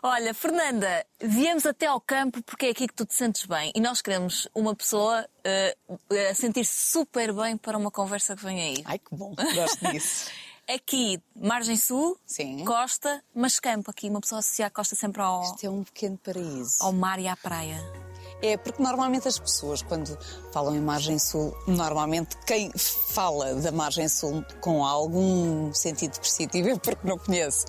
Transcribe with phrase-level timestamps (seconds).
[0.00, 3.80] Olha, Fernanda, viemos até ao campo porque é aqui que tu te sentes bem e
[3.80, 5.26] nós queremos uma pessoa
[5.88, 5.98] uh,
[6.30, 8.82] a sentir-se super bem para uma conversa que vem aí.
[8.84, 10.30] Ai, que bom, gosto disso.
[10.72, 12.64] aqui, margem sul, Sim.
[12.64, 16.16] costa, mas campo aqui, uma pessoa associa a costa sempre ao, Isto é um pequeno
[16.18, 16.76] paraíso.
[16.80, 17.82] ao mar e à praia.
[18.40, 20.16] É porque normalmente as pessoas, quando
[20.52, 26.76] falam em margem sul, normalmente quem fala da margem sul com algum sentido depreciativo é
[26.78, 27.66] porque não conhece.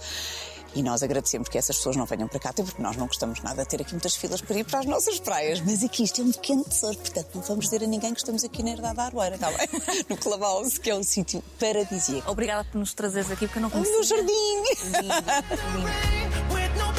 [0.75, 3.41] E nós agradecemos que essas pessoas não venham para cá, até porque nós não gostamos
[3.41, 5.59] nada de ter aqui muitas filas para ir para as nossas praias.
[5.61, 8.43] Mas aqui isto é um pequeno tesouro, portanto não vamos dizer a ninguém que estamos
[8.43, 9.67] aqui na Herdade da Arboira, está bem?
[10.09, 12.31] No Clubhouse, que é um sítio paradisíaco.
[12.31, 13.93] Obrigada por nos trazeres aqui porque eu não O conhecia.
[13.93, 14.63] meu jardim!
[15.01, 16.89] Lindo, lindo.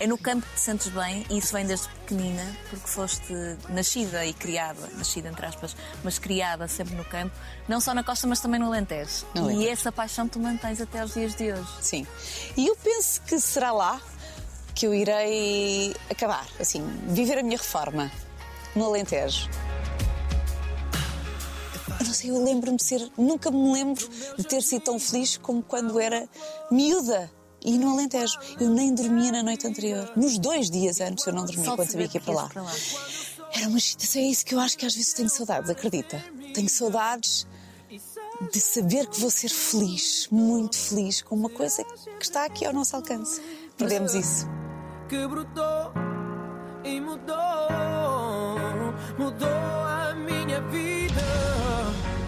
[0.00, 3.32] É no campo que te sentes bem e isso vem desde pequenina, porque foste
[3.68, 7.34] nascida e criada, nascida entre aspas, mas criada sempre no campo,
[7.66, 9.26] não só na costa, mas também no Alentejo.
[9.34, 9.72] No E Alentejo.
[9.72, 11.68] essa paixão tu mantens até aos dias de hoje.
[11.80, 12.06] Sim.
[12.56, 14.00] E eu penso que será lá
[14.72, 18.08] que eu irei acabar, assim, viver a minha reforma
[18.76, 19.50] no Alentejo.
[21.98, 23.10] Eu não sei, eu lembro-me de ser.
[23.18, 26.28] Nunca me lembro de ter sido tão feliz como quando era
[26.70, 27.28] miúda.
[27.64, 30.10] E no Alentejo, eu nem dormia na noite anterior.
[30.16, 32.50] Nos dois dias antes eu não dormia quando sabia que ia para lá.
[33.52, 36.22] Era uma excitação, é isso que eu acho que às vezes tenho saudades, acredita?
[36.54, 37.46] Tenho saudades
[38.52, 42.72] de saber que vou ser feliz, muito feliz, com uma coisa que está aqui ao
[42.72, 43.40] nosso alcance.
[43.76, 44.46] Perdemos isso.
[45.08, 45.92] que brotou
[46.84, 47.36] e mudou,
[49.18, 49.97] mudou a.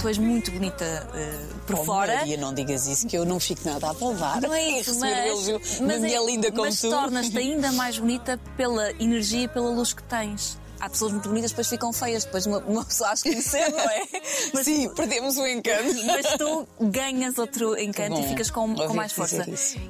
[0.00, 0.84] Tu és muito bonita
[1.14, 2.14] eh, por Oh, fora.
[2.16, 4.40] Maria, não digas isso, que eu não fico nada a levar.
[4.40, 5.48] Não é isso, mas,
[5.80, 6.88] mas, mulher é- linda como mas tu.
[6.88, 10.58] tornas-te ainda mais bonita pela energia e pela luz que tens.
[10.80, 14.02] Há pessoas muito bonitas depois ficam feias, depois uma, uma pessoa acha conhecer, não é?
[14.54, 15.94] Mas, Sim, perdemos o encanto.
[16.06, 19.44] mas tu ganhas outro encanto bom e ficas com, com mais força.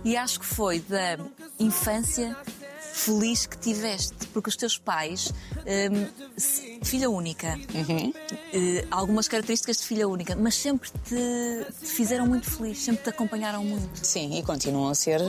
[0.05, 1.16] E acho que foi da
[1.61, 2.36] infância
[3.04, 5.32] feliz que tiveste, porque os teus pais,
[6.36, 8.12] se- filha única, Uhum.
[8.52, 11.14] eh, algumas características de filha única, mas sempre te,
[11.80, 14.04] te fizeram muito feliz, sempre te acompanharam muito.
[14.06, 15.20] Sim, e continuam a ser.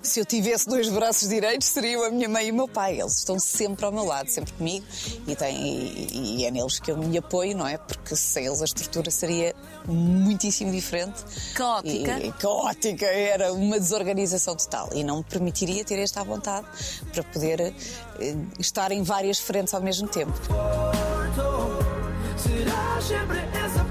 [0.00, 3.00] Se eu tivesse dois braços direitos, seriam a minha mãe e o meu pai.
[3.00, 4.86] Eles estão sempre ao meu lado, sempre comigo,
[5.26, 7.76] e, tem, e, e é neles que eu me apoio, não é?
[7.76, 9.54] Porque sem eles a estrutura seria
[9.86, 11.22] muitíssimo diferente.
[11.54, 12.18] Caótica.
[12.20, 14.88] E, e caótica, era uma desorganização total.
[14.94, 16.66] E não me permitiria ter esta à vontade
[17.12, 17.74] para poder eh,
[18.58, 20.32] estar em várias frentes ao mesmo tempo.
[22.36, 23.84] Será sempre essa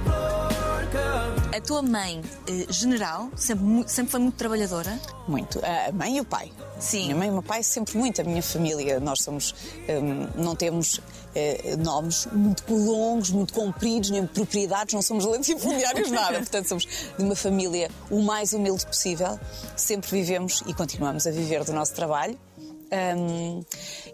[1.58, 5.02] A tua mãe, eh, general, sempre, sempre foi muito trabalhadora.
[5.28, 5.60] Muito.
[5.66, 6.52] A mãe e o pai.
[6.80, 7.06] Sim.
[7.06, 8.22] Minha mãe e o meu pai sempre muito.
[8.22, 9.56] A minha família, nós somos.
[9.90, 11.02] hum, não temos
[11.34, 16.38] eh, nomes muito longos, muito compridos, nem propriedades, não somos latifundiários, nada.
[16.38, 19.40] Portanto, somos de uma família o mais humilde possível.
[19.76, 22.38] Sempre vivemos e continuamos a viver do nosso trabalho.
[23.18, 23.64] Hum,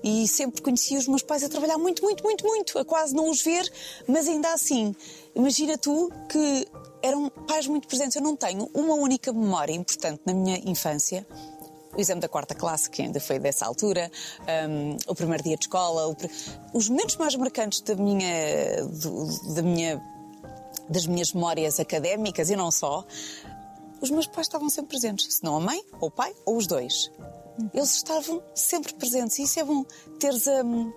[0.02, 3.30] e sempre conheci os meus pais a trabalhar muito, muito, muito, muito, a quase não
[3.30, 3.70] os ver,
[4.08, 4.96] mas ainda assim,
[5.36, 6.68] imagina tu que
[7.04, 8.16] eram pais muito presentes.
[8.16, 11.28] Eu não tenho uma única memória importante na minha infância.
[11.96, 14.10] O exame da quarta classe, que ainda foi dessa altura,
[14.68, 16.16] hum, o primeiro dia de escola,
[16.74, 20.02] os momentos mais marcantes da minha, do- da minha,
[20.90, 23.06] das minhas memórias académicas e não só,
[24.02, 26.66] os meus pais estavam sempre presentes, se não a mãe, ou o pai, ou os
[26.66, 27.12] dois.
[27.72, 29.86] Eles estavam sempre presentes e isso é bom,
[30.20, 30.92] teres hum,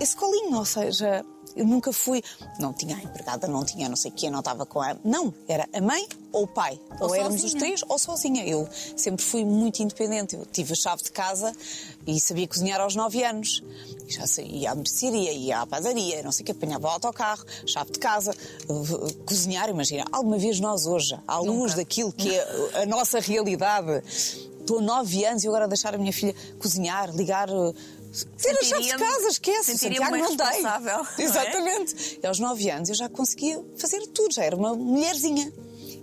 [0.00, 1.24] esse colinho, ou seja,
[1.56, 2.22] eu nunca fui,
[2.58, 4.96] não tinha a empregada, não tinha não sei o quê, não estava com a.
[5.04, 6.80] Não, era a mãe ou o pai.
[6.98, 8.46] Ou, Ou éramos os três ou sozinha.
[8.46, 10.34] Eu sempre fui muito independente.
[10.34, 11.52] Eu tive a chave de casa
[12.06, 13.62] e sabia cozinhar aos 9 anos.
[14.08, 17.44] E já ia à mercearia, ia à padaria, não sei o que, apanhava o autocarro,
[17.66, 18.34] chave de casa,
[18.68, 19.68] uh, cozinhar.
[19.68, 24.02] Imagina, alguma vez nós hoje, à luz daquilo que é a nossa realidade,
[24.60, 27.48] estou 9 anos e agora deixar a minha filha cozinhar, ligar.
[28.36, 29.78] Ter a chave de casa, esquece.
[29.78, 30.62] Santiago não tem.
[30.62, 31.22] não é?
[31.22, 32.20] Exatamente.
[32.22, 35.52] E aos 9 anos eu já conseguia fazer tudo, já era uma mulherzinha.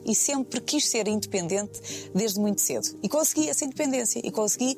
[0.06, 2.98] E sempre quis ser independente desde muito cedo.
[3.04, 4.20] E consegui essa independência.
[4.24, 4.76] E consegui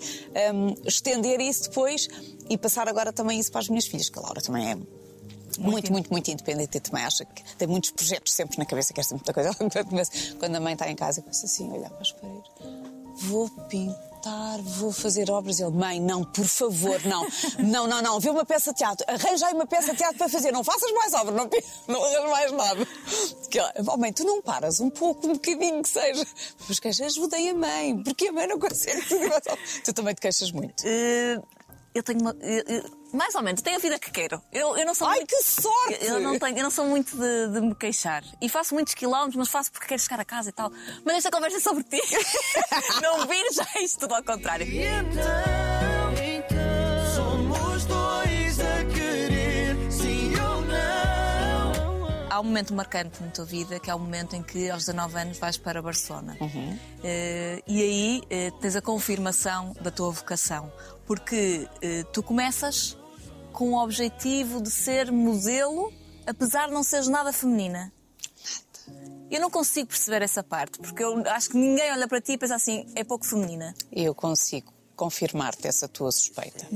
[0.54, 2.10] hum, estender isso depois
[2.50, 4.77] e passar agora também isso para as minhas filhas, que a Laura também é.
[5.60, 9.04] Muito, muito, muito independente e também acha que tem muitos projetos sempre na cabeça, quer
[9.04, 9.51] ser muita coisa.
[9.92, 12.51] Mas quando a mãe está em casa, eu penso assim: olhar para as paredes,
[13.24, 14.11] vou pintar,
[14.77, 15.59] vou fazer obras.
[15.59, 17.27] Ele, mãe, não, por favor, não,
[17.59, 20.29] não, não, não, vê uma peça de teatro, arranja aí uma peça de teatro para
[20.29, 21.50] fazer, não faças mais obras, não,
[21.88, 22.88] não arranjas mais nada.
[23.50, 26.25] Que oh, mãe, tu não paras um pouco, um bocadinho que seja.
[26.68, 29.21] Mas queixas, ajudei a mãe, porque a mãe não consegue tudo.
[29.83, 30.83] Tu também te queixas muito.
[30.85, 31.39] Eh,
[31.94, 32.35] eu tenho uma.
[33.13, 34.42] Mais ou menos, tenho a vida que quero.
[34.52, 35.30] Eu, eu não sou Ai, muito...
[35.30, 36.06] que sorte!
[36.06, 38.24] Eu não, tenho, eu não sou muito de, de me queixar.
[38.42, 40.72] E faço muitos quilómetros, mas faço porque quero chegar a casa e tal.
[41.06, 42.02] Mas esta conversa é sobre ti.
[43.02, 44.66] não vires já isto tudo ao contrário.
[44.66, 52.28] E então, então, somos dois a querer, sim ou não.
[52.30, 55.19] Há um momento marcante na tua vida que é o momento em que aos 19
[55.19, 56.38] anos vais para Barcelona.
[57.04, 60.72] Eh, e aí eh, tens a confirmação da tua vocação.
[61.06, 62.98] Porque eh, tu começas
[63.51, 65.92] com o objetivo de ser modelo,
[66.25, 67.92] apesar de não seres nada feminina.
[69.30, 72.38] Eu não consigo perceber essa parte, porque eu acho que ninguém olha para ti e
[72.38, 73.74] pensa assim, é pouco feminina.
[73.92, 76.68] Eu consigo confirmar-te essa tua suspeita.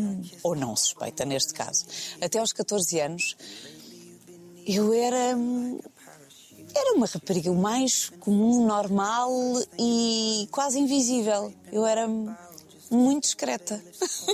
[0.42, 1.86] Ou não suspeita, neste caso.
[2.22, 3.36] Até aos 14 anos,
[4.66, 5.36] eu era.
[5.36, 5.80] hum,
[6.74, 9.30] Era uma rapariga mais comum, normal
[9.78, 11.54] e quase invisível.
[11.72, 12.34] Eu era hum,
[12.90, 13.82] muito discreta.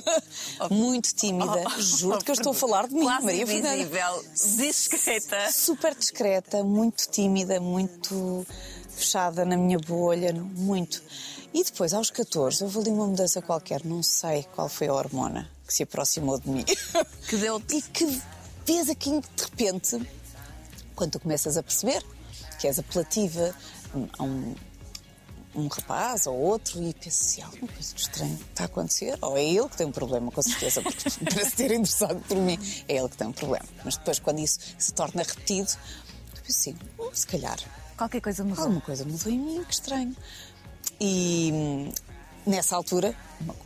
[0.70, 1.64] muito tímida.
[1.80, 3.76] Juro que eu estou a falar de mim, Quase Maria Fernanda.
[3.76, 4.26] invisível,
[4.58, 5.52] discreta.
[5.52, 8.46] Super discreta, muito tímida, muito
[8.90, 11.02] fechada na minha bolha, muito.
[11.54, 15.50] E depois, aos 14, houve ali uma mudança qualquer, não sei qual foi a hormona
[15.68, 16.66] que se aproximou de mim.
[17.28, 18.22] Que deu-te e que
[18.66, 20.00] vês aqui, de repente,
[20.96, 22.04] quando tu começas a perceber
[22.60, 23.56] que és apelativa
[24.20, 24.54] a um,
[25.56, 29.38] um rapaz ou outro e pensas assim, alguma coisa de estranho está a acontecer, ou
[29.38, 32.58] é ele que tem um problema, com certeza, porque para se ter interessado por mim,
[32.88, 33.66] é ele que tem um problema.
[33.84, 35.70] Mas depois, quando isso se torna repetido,
[36.34, 37.58] tu pensas assim, "Hum, se calhar
[37.98, 38.64] qualquer coisa mudou.
[38.64, 40.16] alguma coisa mudou em mim, que estranho.
[41.00, 41.92] E
[42.46, 43.16] nessa altura,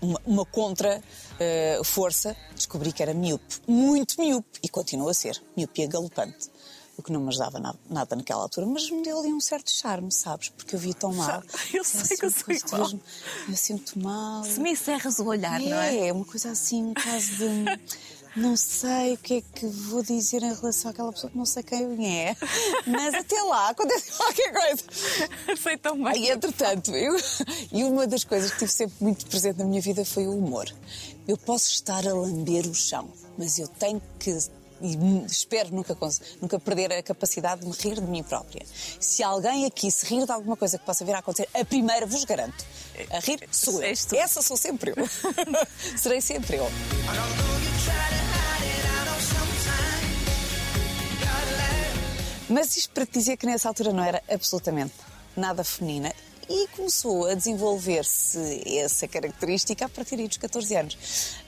[0.01, 6.49] uma, uma, contra-força, descobri que era miúpe, muito miúpe, e continua a ser, miopia galopante.
[6.97, 9.69] O que não me ajudava nada, nada naquela altura, mas me deu ali um certo
[9.71, 10.49] charme, sabes?
[10.49, 11.43] Porque eu vi tão mal.
[11.73, 12.81] Eu sei que eu sou igual.
[12.81, 13.01] mesmo,
[13.49, 14.43] Eu sinto mal.
[14.45, 16.07] Se me encerras o olhar, não é?
[16.07, 17.65] É, uma coisa assim, quase de.
[18.35, 21.63] Não sei o que é que vou dizer em relação àquela pessoa que não sei
[21.63, 22.35] quem é,
[22.85, 24.83] mas até lá acontece qualquer coisa.
[25.61, 26.25] Sei tão bem.
[26.25, 27.15] E entretanto, eu,
[27.71, 30.69] e uma das coisas que tive sempre muito presente na minha vida foi o humor.
[31.25, 33.07] Eu posso estar a lamber o chão,
[33.37, 34.37] mas eu tenho que.
[34.81, 35.97] E espero nunca,
[36.41, 38.65] nunca perder a capacidade de me rir de mim própria.
[38.99, 42.05] Se alguém aqui se rir de alguma coisa que possa vir a acontecer, a primeira
[42.05, 42.65] vos garanto.
[43.11, 43.89] A rir sou eu.
[43.89, 45.07] Essa sou sempre eu.
[45.97, 46.67] Serei sempre eu.
[52.47, 54.93] Mas isto para te dizer que nessa altura não era absolutamente
[55.35, 56.13] nada feminina
[56.49, 60.97] e começou a desenvolver-se essa característica a partir dos 14 anos.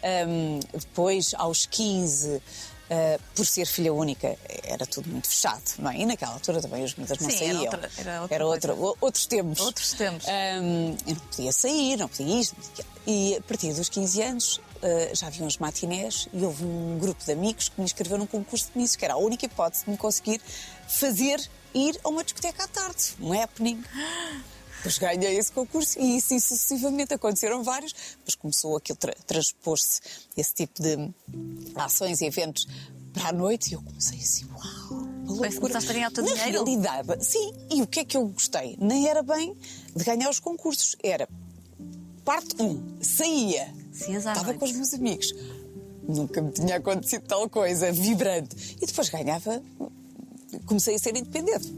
[0.03, 2.41] Ahm, depois, aos 15,
[2.89, 5.97] ah, por ser filha única, era tudo muito fechado, não é?
[5.97, 7.61] E naquela altura também os miúdas não Sim, era saíam.
[7.73, 8.91] outra- era outra outra- coisa.
[8.91, 9.59] o- outros tempos.
[9.59, 10.25] Outros tempos.
[10.27, 12.55] Ahm, eu não podia sair, não podia isto.
[13.05, 17.23] E a partir dos 15 anos ah, já havia uns matinés e houve um grupo
[17.25, 19.91] de amigos que me inscreveu num concurso de Miss, que era a única hipótese de
[19.91, 20.39] me conseguir
[20.87, 21.39] fazer
[21.73, 23.83] ir a uma discoteca à tarde, um happening.
[24.77, 27.93] Depois ganhei esse concurso e isso sucessivamente aconteceram vários.
[28.19, 30.01] Depois começou aquilo tra transpor-se
[30.35, 31.11] esse tipo de
[31.75, 32.67] ações e eventos
[33.13, 35.07] para a noite e eu comecei assim, uau!
[35.21, 35.59] Depois loucura.
[35.59, 36.63] começaste a ganhar o teu Na dinheiro?
[36.63, 37.53] realidade, sim.
[37.69, 38.77] E o que é que eu gostei?
[38.79, 39.57] Nem era bem
[39.95, 40.95] de ganhar os concursos.
[41.03, 41.27] Era
[42.23, 43.73] parte 1, um, saía,
[44.07, 45.33] à estava com os meus amigos.
[46.07, 48.77] Nunca me tinha acontecido tal coisa, vibrante.
[48.81, 49.61] E depois ganhava,
[50.65, 51.73] comecei a ser independente.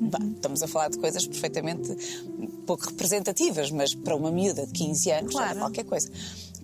[0.00, 1.94] Bah, estamos a falar de coisas perfeitamente
[2.66, 5.58] pouco representativas, mas para uma miúda de 15 anos Claro.
[5.58, 6.10] qualquer coisa.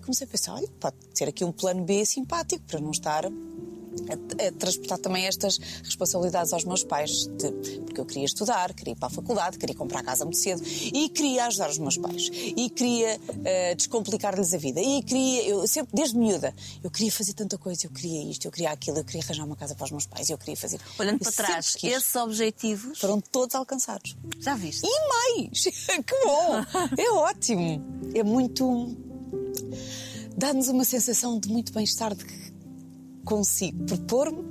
[0.01, 3.25] Comecei a pensar, olha, pode ser aqui um plano B simpático para não estar
[4.09, 8.93] a, a transportar também estas responsabilidades aos meus pais, de- porque eu queria estudar, queria
[8.93, 12.29] ir para a faculdade, queria comprar casa muito cedo e queria ajudar os meus pais
[12.33, 17.33] e queria eh, descomplicar-lhes a vida e queria, eu sempre, desde miúda, eu queria fazer
[17.33, 19.91] tanta coisa, eu queria isto, eu queria aquilo, eu queria arranjar uma casa para os
[19.91, 20.79] meus pais, eu queria fazer.
[20.99, 24.15] Olhando Eu para trás, esses objetivos, foram todos alcançados.
[24.39, 24.85] já viste?
[24.85, 25.63] E mais!
[26.05, 26.65] que bom!
[26.97, 27.83] É ótimo!
[28.13, 28.95] É muito.
[30.37, 32.44] dá-nos uma sensação de muito bem-estar de que
[33.25, 34.43] consigo propor-me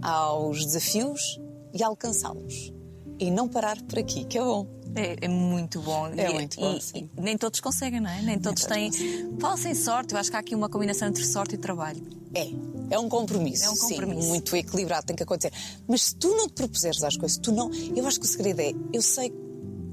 [0.00, 1.38] aos desafios
[1.74, 2.72] e alcançá-los.
[3.18, 4.66] E não parar por aqui, que é bom.
[4.94, 6.06] É, é muito bom.
[6.08, 7.08] É E- muito bom, e- sim.
[7.16, 8.22] e nem todos conseguem, não é?
[8.22, 8.90] Nem todos todos têm.
[9.38, 12.02] Fala sem sorte, eu acho que há aqui uma combinação entre sorte e trabalho.
[12.34, 12.48] É.
[12.90, 13.64] É um compromisso.
[13.64, 14.22] É um compromisso.
[14.22, 15.52] Sim, muito equilibrado, tem que acontecer.
[15.86, 17.70] Mas se tu não te propuseres às coisas, tu não.
[17.94, 19.30] Eu acho que o segredo é: eu sei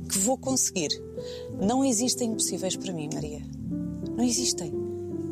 [0.10, 0.90] que vou conseguir.
[1.62, 3.42] Não existem impossíveis para mim, Maria.
[4.16, 4.74] Não existem.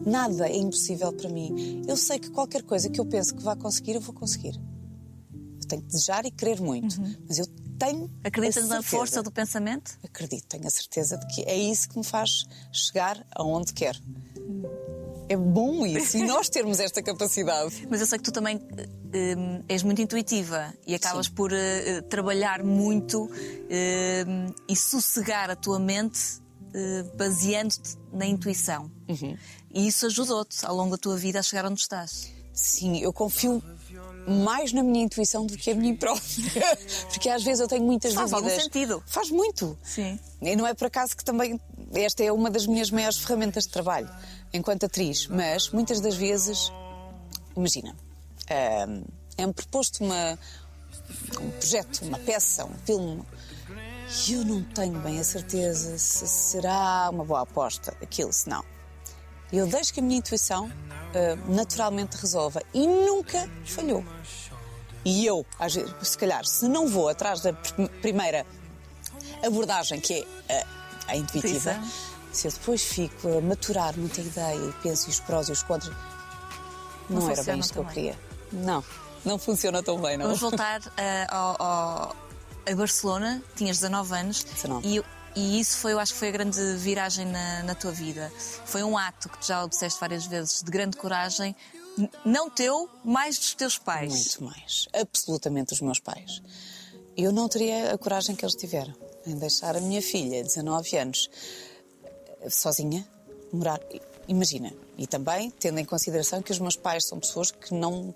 [0.06, 1.84] Nada é impossível para mim.
[1.88, 4.56] Eu sei que qualquer coisa que eu penso que vá conseguir, eu vou conseguir.
[5.60, 6.96] Eu tenho que desejar e querer muito.
[7.28, 7.48] Mas eu
[7.80, 8.02] tenho.
[8.02, 8.10] Uhum.
[8.24, 9.98] Acreditas na força do pensamento?
[10.04, 14.00] Acredito, tenho a certeza de que é isso que me faz chegar aonde quero.
[15.28, 16.18] É bom isso.
[16.18, 17.88] E nós termos esta capacidade.
[17.90, 18.62] Mas eu sei que tu também
[19.12, 23.30] eh, hum, és muito intuitiva e acabas por eh, eh, trabalhar muito
[23.70, 24.24] eh,
[24.70, 26.45] e sossegar a tua mente eh,
[27.16, 28.92] baseando-te na intuição.
[29.74, 32.32] E isso ajudou-te ao longo da tua vida a chegar onde estás.
[32.54, 33.62] Sim, eu confio
[34.28, 36.24] mais na minha intuição do que a minha própria.
[37.12, 38.64] Porque às vezes eu tenho muitas Faz algum dúvidas.
[38.64, 39.04] sentido.
[39.06, 39.78] Faz muito.
[39.84, 40.18] Sim.
[40.42, 41.60] E não é por acaso que também
[41.94, 44.10] esta é uma das minhas maiores ferramentas de trabalho
[44.54, 45.28] enquanto atriz.
[45.28, 46.72] Mas muitas das vezes,
[47.56, 47.96] imagina,
[48.88, 49.04] hum,
[49.38, 50.40] é-me proposto uma,
[51.42, 53.22] um projeto, uma peça, um filme.
[54.28, 58.64] E eu não tenho bem a certeza se será uma boa aposta aquilo, se não.
[59.52, 62.62] Eu deixo que a minha intuição ah, naturalmente resolva.
[62.74, 64.04] E nunca falhou.
[65.04, 68.46] E eu, às vezes, se calhar, se não vou atrás da pr- primeira
[69.46, 70.62] abordagem, que é
[71.08, 71.92] a, a intuitiva, Intuição.
[72.32, 75.96] se eu depois fico a maturar muita ideia e penso os prós e os contras,
[77.10, 78.20] não, Não era bem isto que eu queria.
[78.52, 78.84] Não,
[79.24, 80.26] não funciona tão bem, não.
[80.26, 82.16] Vamos voltar eh, ao, ao-
[82.70, 84.88] a Barcelona, tinhas 19 anos 19.
[84.88, 85.04] E,
[85.36, 88.32] e isso foi, eu acho que foi a grande viragem na, na tua vida.
[88.66, 91.56] Foi um ato que tu já disseste várias vezes, de grande coragem,
[92.26, 94.14] não teu, mais dos teus pais.
[94.14, 94.88] Muito mais.
[94.94, 96.42] Absolutamente os meus pais.
[97.16, 98.94] Eu não teria a coragem que eles tiveram
[99.26, 101.30] em deixar a minha filha, 19 anos,
[102.50, 103.08] sozinha,
[103.52, 103.80] morar.
[104.28, 104.74] Imagina.
[104.98, 108.14] E também tendo em consideração que os meus pais são pessoas que não,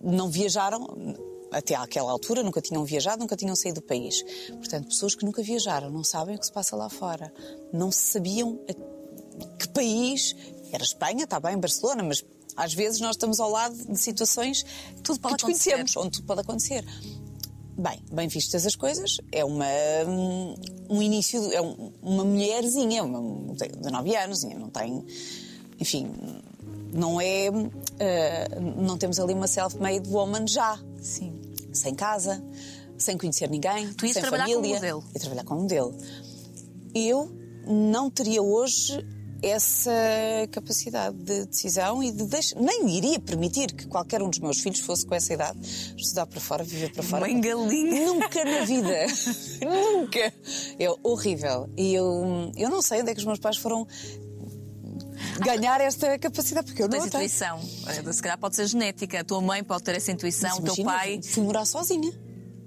[0.00, 1.16] não viajaram.
[1.56, 4.22] Até àquela altura nunca tinham viajado, nunca tinham saído do país.
[4.48, 7.32] Portanto, pessoas que nunca viajaram, não sabem o que se passa lá fora.
[7.72, 8.58] Não sabiam
[9.58, 10.34] que país.
[10.72, 12.24] Era Espanha, está bem, Barcelona, mas
[12.56, 14.64] às vezes nós estamos ao lado de situações
[15.02, 16.84] Tudo pode que desconhecemos, onde tudo pode acontecer.
[17.76, 19.66] Bem, bem vistas as coisas, é uma,
[20.88, 25.04] um início, de- é um- uma mulherzinha, uma, tem 19 anos, não tem,
[25.80, 26.08] enfim,
[26.92, 27.46] não é,
[27.98, 31.40] eh, não temos ali uma self-made woman já, Sim.
[31.74, 32.42] Sem casa,
[32.96, 34.74] sem conhecer ninguém, Tu sem trabalhar família.
[34.76, 35.04] modelo.
[35.14, 35.94] E trabalhar como modelo.
[36.94, 37.30] Eu
[37.66, 39.04] não teria hoje
[39.42, 39.90] essa
[40.52, 44.80] capacidade de decisão e de deixar, nem iria permitir que qualquer um dos meus filhos
[44.80, 45.58] fosse com essa idade
[45.98, 47.20] estudar para fora, viver para fora.
[47.26, 48.06] Mãe galinha.
[48.06, 49.06] Nunca na vida.
[49.60, 50.32] Nunca.
[50.78, 51.68] É horrível.
[51.76, 53.86] E eu, eu não sei onde é que os meus pais foram
[55.40, 57.24] ganhar esta capacidade, porque eu não Tens a tenho.
[57.24, 57.60] intuição.
[57.88, 59.20] Eh, Se calhar pode ser genética.
[59.20, 61.20] A tua mãe pode ter essa intuição, Mas o teu imagina, pai.
[61.22, 62.12] Fui morar sozinha.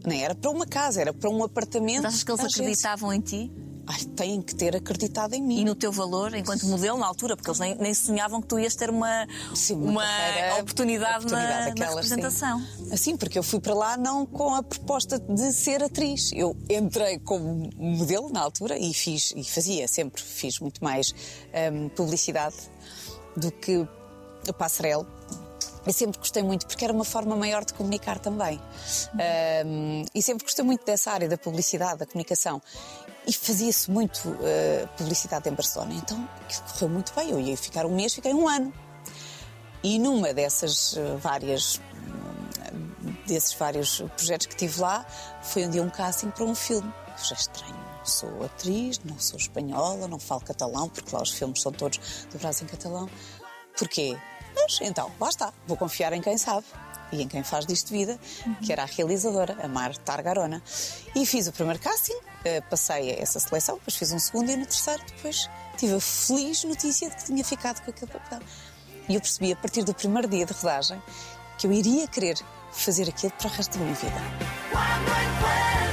[0.05, 2.03] Nem era para uma casa, era para um apartamento.
[2.03, 3.51] Mas achas que eles acreditavam em ti
[3.89, 5.59] Ai, têm que ter acreditado em mim.
[5.61, 7.37] e no teu valor enquanto modelo na altura?
[7.37, 9.25] Porque eles nem, nem sonhavam que tu ias ter uma,
[9.55, 12.15] Sim, uma carreira- oportunidade, na- oportunidade na, daquelas, sim.
[12.15, 12.63] representação.
[12.91, 16.31] Assim, porque eu fui para lá não com a proposta de ser atriz.
[16.33, 21.13] Eu entrei como modelo na altura e fiz e fazia sempre fiz muito mais
[21.71, 22.57] hum, publicidade
[23.37, 25.07] do que o passarelo.
[25.87, 28.59] Eu sempre gostei muito, porque era uma forma maior de comunicar também.
[29.65, 32.61] Hum, e sempre gostei muito dessa área da publicidade, da comunicação.
[33.25, 35.93] E fazia-se muito eh, publicidade em Barcelona.
[35.93, 36.29] Então,
[36.73, 37.31] correu muito bem.
[37.31, 38.73] Eu ia ficar um mês, fiquei um ano.
[39.81, 41.79] E numa dessas eh, várias
[43.25, 45.05] desses vários projetos que tive lá,
[45.41, 46.91] foi um dia um casting para um filme.
[47.17, 51.61] Eu já estranho, sou atriz, não sou espanhola, não falo catalão, porque lá os filmes
[51.61, 53.09] são todos dobrados em catalão.
[53.77, 54.17] Porquê?
[54.57, 56.65] Mas então, lá está, vou confiar em quem sabe
[57.11, 58.19] e em quem faz disto vida,
[58.61, 60.61] que era a realizadora, a Mar Targarona.
[61.15, 64.57] E fiz o primeiro casting, eh, passei a essa seleção, depois fiz um segundo e
[64.57, 68.39] no terceiro depois tive a feliz notícia de que tinha ficado com aquele papel.
[69.07, 71.01] E eu percebi a partir do primeiro dia de rodagem
[71.57, 72.37] que eu iria querer
[72.71, 75.86] fazer aquilo para o resto da minha vida.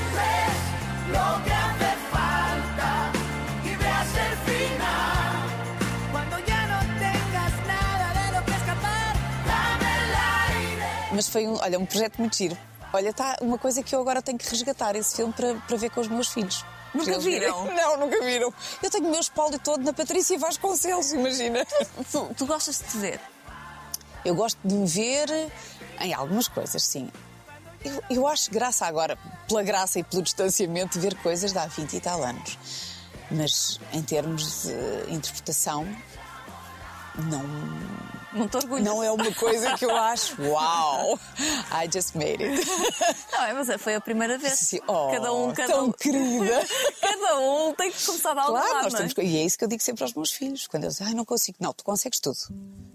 [11.25, 12.57] Mas foi um, olha, um projeto muito giro.
[12.93, 15.91] Olha, está uma coisa que eu agora tenho que resgatar esse filme para, para ver
[15.91, 16.65] com os meus filhos.
[16.95, 17.65] Nunca viram?
[17.75, 18.53] Não, nunca viram.
[18.83, 21.67] Eu tenho o meu espólio todo na Patrícia Vasconcelos, imagina.
[22.13, 23.21] Tu, tu gostas de te ver?
[24.25, 25.29] Eu gosto de me ver
[26.01, 27.11] em algumas coisas, sim.
[27.83, 31.95] Eu, eu acho graça agora, pela graça e pelo distanciamento, ver coisas de há 20
[31.95, 32.59] e tal anos.
[33.31, 35.85] Mas em termos de interpretação,
[37.17, 37.43] não,
[38.35, 38.85] Não te orgulhas?
[38.85, 41.19] não é uma coisa que eu acho, uau,
[41.71, 42.67] I just made it.
[43.33, 44.55] Não, é, mas é, foi a primeira vez.
[44.55, 45.93] Sim, oh, cada um, cada tão um.
[45.93, 46.67] querida.
[47.01, 48.97] Cada um tem que começar a algum Claro, lado, nós é?
[48.99, 50.67] temos que- e é isso que eu digo sempre aos meus filhos.
[50.67, 51.57] Quando eles dizem, ai, não consigo.
[51.61, 52.37] Não, tu consegues tudo.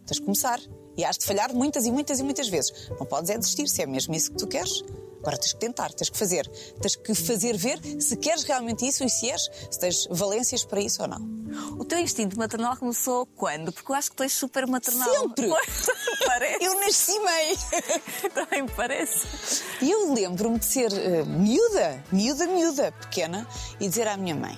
[0.06, 0.60] Tens de começar.
[0.98, 2.90] E has de falhar muitas e muitas e muitas vezes.
[2.90, 4.84] Não podes é desistir, se é mesmo isso que tu queres.
[5.20, 6.48] Agora tens que tentar, tens que fazer.
[6.82, 10.82] Tens que fazer ver se queres realmente isso e se és, se tens valências para
[10.82, 11.40] isso ou não.
[11.78, 13.72] O teu instinto maternal começou quando?
[13.72, 15.10] Porque eu acho que tu és super maternal.
[15.10, 15.50] Sempre!
[16.26, 16.64] Parece.
[16.64, 17.58] Eu nasci mãe!
[18.34, 19.64] Também parece.
[19.82, 23.48] E eu lembro-me de ser eh, miúda, miúda, miúda, pequena,
[23.80, 24.58] e dizer à minha mãe: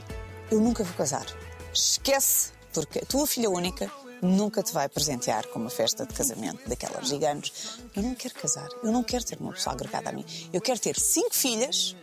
[0.49, 1.25] Eu nunca vou casar.
[1.73, 3.89] Esquece, porque a tua filha única
[4.21, 7.79] nunca te vai presentear com uma festa de casamento daquelas gigantes.
[7.95, 10.25] Eu não quero casar, eu não quero ter uma pessoa agregada a mim.
[10.53, 11.95] Eu quero ter cinco filhas,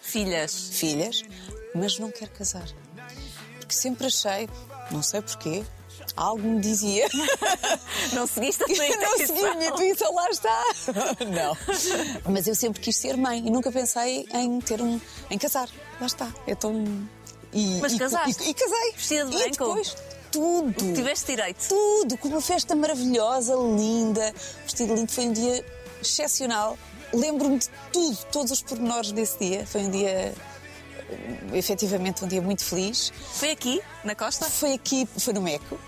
[0.00, 0.52] Filhas.
[0.72, 1.22] filhas,
[1.74, 2.66] mas não quero casar.
[3.58, 4.48] Porque sempre achei,
[4.90, 5.64] não sei porquê,
[6.16, 7.08] algo me dizia.
[8.12, 9.26] Não seguiste a tua Eu não intuição.
[9.26, 10.64] segui a minha intuição, lá está.
[11.32, 11.56] Não.
[12.32, 15.00] Mas eu sempre quis ser mãe e nunca pensei em ter um.
[15.30, 15.68] em casar.
[16.00, 16.30] Lá está.
[16.46, 16.84] É tão.
[17.52, 18.42] E, Mas e- casaste?
[18.44, 18.92] E, e casei.
[18.92, 19.50] Vestida de e branco?
[19.52, 19.96] depois,
[20.32, 20.94] tudo.
[20.94, 21.68] Tiveste direito.
[21.68, 24.32] Tudo, com uma festa maravilhosa, linda.
[24.64, 25.64] Vestido lindo foi um dia
[26.00, 26.76] excepcional.
[27.12, 29.66] Lembro-me de tudo, todos os pormenores desse dia.
[29.66, 30.34] Foi um dia,
[31.10, 33.12] eh, efetivamente, um dia muito feliz.
[33.34, 34.46] Foi aqui, na costa?
[34.46, 35.78] Foi aqui, foi no Meco.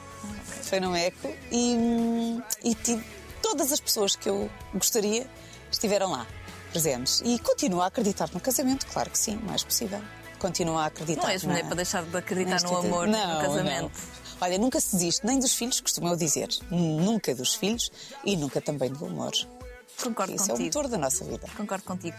[0.62, 3.04] Foi no Meco e, e tive,
[3.42, 5.26] todas as pessoas que eu gostaria
[5.70, 6.26] estiveram lá,
[6.70, 7.20] presentes.
[7.24, 10.00] E continuo a acreditar no casamento, claro que sim, o mais possível.
[10.38, 11.22] Continuo a acreditar.
[11.22, 13.82] Não és na- mulher para deixar de acreditar na no amor, não, no casamento.
[13.82, 14.24] não.
[14.41, 16.49] Olha, nunca se desiste nem dos filhos, costumo eu dizer.
[16.71, 17.91] Nunca dos filhos
[18.25, 19.33] e nunca também do amor.
[20.03, 20.64] Concordo Isso é o contigo.
[20.76, 21.47] motor da nossa vida.
[21.57, 22.17] Concordo contigo.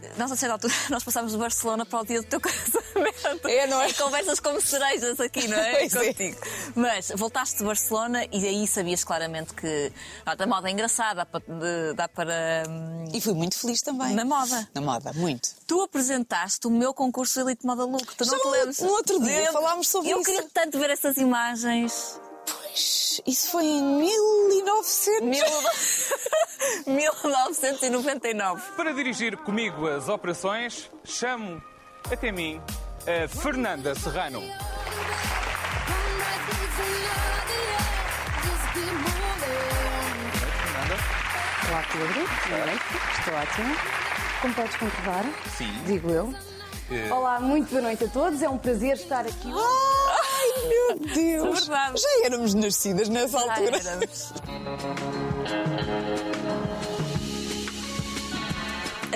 [0.16, 3.48] Nós, a certa altura, nós passámos de Barcelona para o dia do teu casamento.
[3.48, 3.92] É, não é?
[3.92, 5.84] Conversas como cerejas aqui, não é?
[5.84, 5.88] É.
[5.88, 6.36] Contigo.
[6.74, 9.92] Mas voltaste de Barcelona e aí sabias claramente que
[10.26, 11.26] ah, a moda é engraçada,
[11.94, 12.64] dá para.
[12.68, 14.14] hum, E fui muito feliz também.
[14.14, 14.68] Na moda.
[14.74, 15.50] Na moda, muito.
[15.66, 18.14] Tu apresentaste o meu concurso Elite Moda Look.
[18.16, 18.78] Tu não Já te no- lembras?
[18.80, 20.24] no outro dia Eu- falámos sobre Eu isso.
[20.30, 22.20] queria tanto ver essas imagens.
[22.80, 25.20] Pois, isso foi em 1900.
[25.20, 25.44] Mil...
[26.86, 28.62] 1999.
[28.74, 31.62] Para dirigir comigo as operações, chamo
[32.10, 32.58] até mim
[33.06, 34.40] a Fernanda Serrano.
[41.68, 42.84] Olá Pedro, boa noite,
[43.18, 43.76] estou ótima.
[44.40, 45.24] Como podes comprovar?
[45.56, 45.70] Sim.
[45.84, 46.34] Digo eu.
[46.90, 47.12] Eh.
[47.12, 49.52] Olá, muito boa noite a todos, é um prazer estar aqui.
[49.52, 50.19] Ai,
[50.68, 51.68] meu Deus!
[51.68, 51.96] É.
[51.96, 53.78] Já éramos nascidas nessa Ai, altura.
[53.78, 54.32] éramos.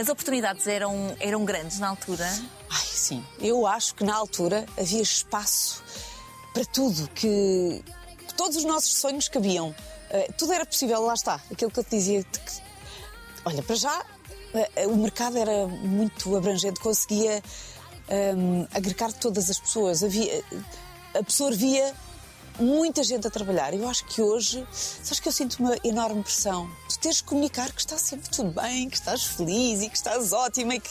[0.00, 2.26] As oportunidades eram, eram grandes na altura.
[2.70, 3.24] Ai, sim.
[3.40, 5.82] Eu acho que na altura havia espaço
[6.52, 7.82] para tudo, que,
[8.26, 9.74] que todos os nossos sonhos cabiam.
[10.10, 11.40] Eh, tudo era possível, lá está.
[11.50, 12.24] Aquilo que eu te dizia.
[12.24, 12.62] que-
[13.44, 14.04] olha, para já,
[14.54, 17.40] eh, o mercado era muito abrangente, conseguia
[18.08, 20.02] ehm, agregar todas as pessoas.
[20.02, 20.42] Havia,
[21.14, 21.94] absorvia
[22.58, 23.74] muita gente a trabalhar.
[23.74, 26.70] Eu acho que hoje, sabes que eu sinto uma enorme pressão.
[26.88, 30.32] Tu teres de comunicar que está sempre tudo bem, que estás feliz e que estás
[30.32, 30.90] ótima e que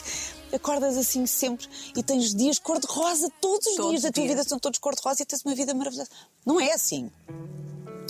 [0.54, 4.36] acordas assim sempre e tens dias cor-de-rosa, todos os Todos dias da tua dias.
[4.36, 6.10] vida são todos cor-de-rosa e tens uma vida maravilhosa.
[6.44, 7.10] Não é assim.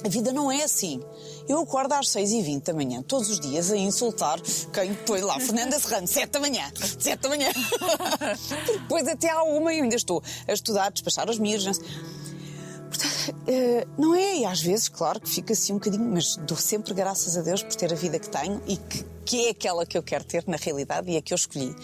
[0.04, 1.00] A vida não é assim.
[1.48, 4.38] Eu acordo às 6h20 da manhã, todos os dias, a insultar
[4.70, 7.48] quem põe lá, Fernanda Serrano, 7 da manhã, 7 da manhã.
[8.82, 11.64] Depois até à uma eu ainda estou a estudar, a despachar as minhas.
[11.64, 16.58] Portanto, eh, não é, e às vezes, claro que fica assim um bocadinho, mas dou
[16.58, 19.86] sempre graças a Deus por ter a vida que tenho e que, que é aquela
[19.86, 21.74] que eu quero ter na realidade e a que eu escolhi.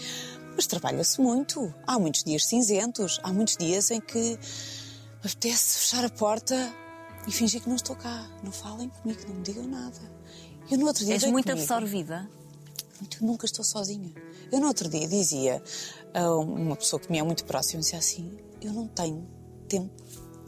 [0.55, 1.73] Mas trabalha-se muito.
[1.87, 4.37] Há muitos dias cinzentos, hã muitos dias em que me
[5.23, 6.80] apetece fechar a porta
[7.27, 8.27] e fingir que não estou cá.
[8.43, 9.99] Não falem comigo, não me digam nada.
[10.69, 11.61] Eu no outro dia És muito comigo.
[11.61, 12.29] absorvida.
[13.19, 14.13] Eu nunca estou sozinha.
[14.51, 15.61] Eu no outro dia dizia
[16.13, 19.27] a uma pessoa que me é muito próxima, dizia assim, eu não tenho
[19.67, 19.91] tempo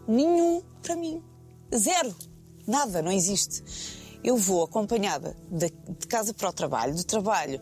[0.07, 1.21] nenhum para mim.
[1.75, 2.13] Zero.
[2.67, 3.63] Nada, não existe.
[4.23, 7.59] Eu vou acompanhada de, de casa para o trabalho, do trabalho,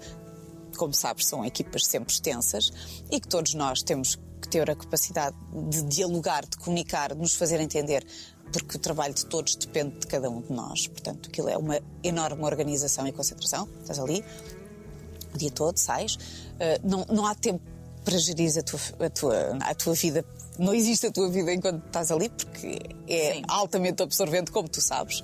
[0.78, 2.71] como sabes, são equipas sempre extensas
[3.10, 5.36] e que todos nós temos que ter a capacidade
[5.69, 8.06] de dialogar, de comunicar, de nos fazer entender,
[8.51, 10.87] porque o trabalho de todos depende de cada um de nós.
[10.87, 13.67] Portanto, aquilo é uma enorme organização e concentração.
[13.81, 14.23] Estás ali,
[15.33, 16.17] o dia todo, sais,
[16.59, 17.61] eh, não, não há tempo
[18.03, 20.25] para gerir a tua, a, tua, a tua vida.
[20.57, 23.43] Não existe a tua vida enquanto estás ali, porque é Sim.
[23.47, 25.23] altamente absorvente, como tu sabes.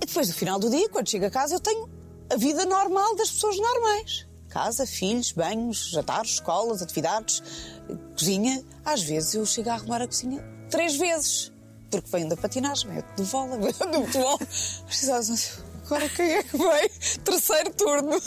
[0.00, 1.88] E depois, no final do dia, quando chego a casa, eu tenho
[2.30, 4.26] a vida normal das pessoas normais.
[4.48, 7.42] Casa, filhos, banhos, jantares, escolas, atividades,
[8.18, 8.62] cozinha.
[8.84, 11.51] Às vezes eu chego a arrumar a cozinha três vezes.
[12.00, 14.38] Porque venho da patinagem, venho do vôlei, do futebol.
[15.84, 16.88] Agora quem é que vai?
[17.24, 18.20] Terceiro turno.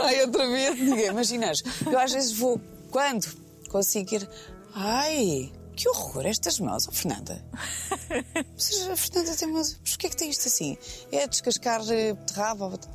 [0.00, 0.78] Ai, outra vez.
[0.78, 1.62] Ninguém, imaginas.
[1.86, 3.26] Eu às vezes vou, quando
[3.70, 4.28] consigo ir
[4.74, 7.44] Ai, que horror estas mãos, oh, Fernanda.
[8.54, 9.74] Mas a Fernanda tem mãos.
[9.74, 10.76] Porquê é que tem isto assim?
[11.12, 12.70] É descascar eh, beterraba.
[12.70, 12.88] bat-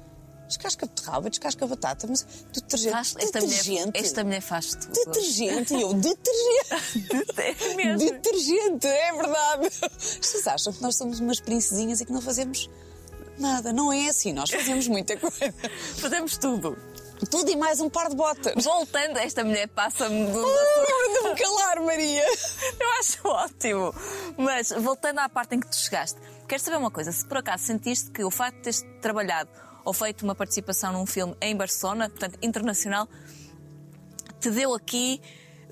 [0.48, 2.92] Descasca beterraba, descasca batata, mas detergente.
[2.92, 4.00] Faz- esta, mulher, detergente.
[4.00, 4.94] esta mulher faz tudo.
[4.94, 7.18] Detergente, e eu, detergente.
[7.38, 8.00] É mesmo.
[8.12, 9.70] Detergente, é verdade.
[10.22, 12.70] Vocês acham que nós somos umas princesinhas e que não fazemos
[13.38, 13.72] nada?
[13.74, 15.54] Não é assim, nós fazemos muita coisa.
[15.98, 16.78] Fazemos tudo.
[17.32, 18.64] Tudo e mais um par de botas.
[18.64, 20.40] Voltando, esta mulher passa-me do.
[20.40, 22.24] Oh, Manda-me calar, Maria.
[22.80, 23.94] Eu acho ótimo.
[24.38, 27.66] Mas voltando à parte em que tu chegaste, quero saber uma coisa: se por acaso
[27.66, 29.50] sentiste que o facto de teres trabalhado
[29.88, 33.08] ou feito uma participação num filme em Barcelona, portanto internacional,
[34.38, 35.21] te deu aqui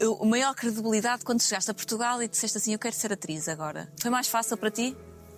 [0.02, 3.92] uh, maior credibilidade quando chegaste a Portugal e disseste assim: Eu quero ser atriz agora.
[4.00, 4.96] Foi mais fácil para ti?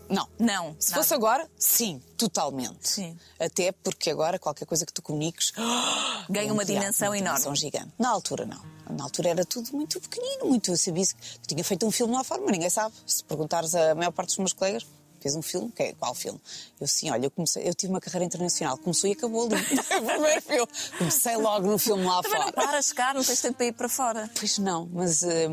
[0.08, 0.30] Não.
[0.40, 0.76] Não.
[0.80, 1.02] Se nada.
[1.02, 2.88] fosse agora, sim, totalmente.
[2.88, 3.18] Sim.
[3.40, 5.52] Até porque agora qualquer coisa que tu comuniques
[6.30, 7.40] Ganha uma teatro, dimensão uma enorme.
[7.40, 7.92] dimensão gigante.
[7.98, 8.62] Na altura, não.
[8.96, 10.70] Na altura era tudo muito pequenino, muito.
[10.70, 12.94] Eu sabia que tinha feito um filme lá fora, mas ninguém sabe.
[13.08, 14.86] Se perguntares a maior parte dos meus colegas,
[15.28, 16.40] fez um filme, que é, qual filme?
[16.80, 19.56] Eu sim, olha, eu, comecei, eu tive uma carreira internacional, começou e acabou ali.
[19.98, 20.68] O primeiro filme.
[20.98, 22.68] Comecei logo no filme lá Também não fora.
[22.68, 24.30] paras cá, não tens tempo para ir para fora.
[24.40, 25.50] Pois não, mas eh,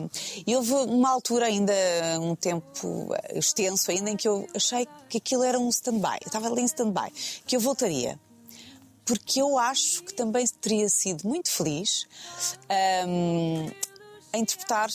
[0.46, 1.72] e houve uma altura ainda,
[2.20, 6.18] um tempo extenso ainda, em que eu achei que aquilo era um stand-by.
[6.22, 7.10] Eu estava ali em stand-by,
[7.46, 8.18] que eu voltaria.
[9.04, 12.06] Porque eu acho que também teria sido muito feliz
[12.68, 13.70] ahm,
[14.32, 14.88] a interpretar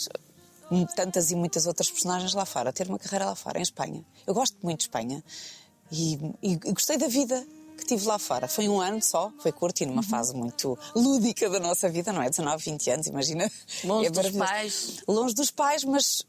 [0.95, 4.03] tantas e muitas outras personagens lá fora, a ter uma carreira lá fora, em Espanha.
[4.29, 5.23] Eu gosto muito de Espanha
[5.91, 6.13] e,
[6.43, 7.43] e- e gostei da vida
[7.75, 8.47] que tive lá fora.
[8.47, 12.21] Foi um ano só, foi curto e numa fase muito lúdica da nossa vida, não
[12.21, 12.29] é?
[12.29, 13.51] 19, 20 anos, imagina.
[13.83, 14.97] Longe É dos pais.
[15.07, 16.23] Longe dos pais, mas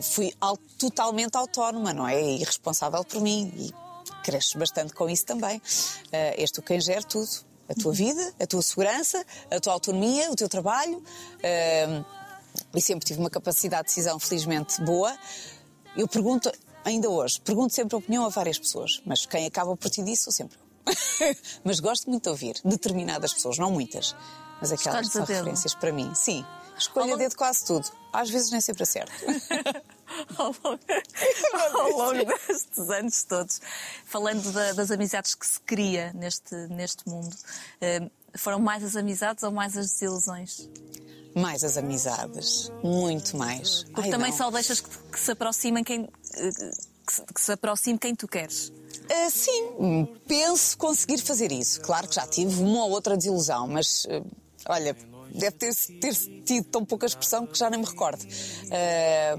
[0.00, 0.32] fui
[0.78, 2.18] totalmente autónoma, não é?
[2.18, 3.52] E responsável por mim.
[3.58, 3.74] E
[4.24, 5.60] cresces bastante com isso também.
[6.10, 7.28] Eh, és tu quem gera tudo.
[7.68, 11.02] A tua vida, a tua segurança, a tua autonomia, o teu trabalho.
[11.42, 12.02] Eh,
[12.74, 15.14] e sempre tive uma capacidade de decisão, felizmente, boa.
[15.96, 16.50] Eu pergunto,
[16.84, 20.24] ainda hoje, pergunto sempre a opinião a várias pessoas, mas quem acaba por ti disso
[20.24, 20.62] sou sempre eu.
[21.64, 24.16] mas gosto muito de ouvir determinadas pessoas, não muitas,
[24.60, 26.12] mas aquelas que são a referências para mim.
[26.14, 26.44] Sim,
[26.76, 27.88] escolho a longo- dedo quase tudo.
[28.12, 29.12] Às vezes nem sempre acerto.
[30.36, 30.80] ao longo,
[31.80, 33.60] ao longo destes anos todos,
[34.04, 37.34] falando da- das amizades que se cria neste, neste mundo,
[37.80, 40.68] eh, foram mais as amizades ou mais as desilusões?
[41.34, 43.84] mais as amizades, muito mais.
[43.84, 44.36] Porque Ai, também não.
[44.36, 46.06] só deixas que, que se aproximem quem.
[46.34, 46.50] eh,
[47.34, 48.70] Que se, aproxime quem tu queres.
[49.10, 51.80] Ah, sim, penso conseguir fazer isso.
[51.80, 54.22] Claro que já tive uma ou outra desilusão, mas ah,
[54.74, 54.94] olha,
[55.34, 56.14] deve ter, ter
[56.44, 58.22] tido tão pouca expressão que já nem me recordo.
[58.70, 59.38] Ah,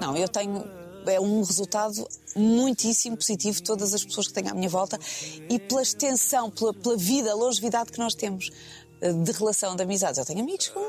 [0.00, 0.62] não, eu tenho.
[1.06, 4.98] É um resultado muitíssimo positivo de todas as pessoas que tenho à minha volta
[5.48, 8.50] e pela extensão, pela, pela vida, a longevidade que nós temos
[9.02, 10.18] ah, de relação de amizades.
[10.18, 10.80] Eu tenho amigos com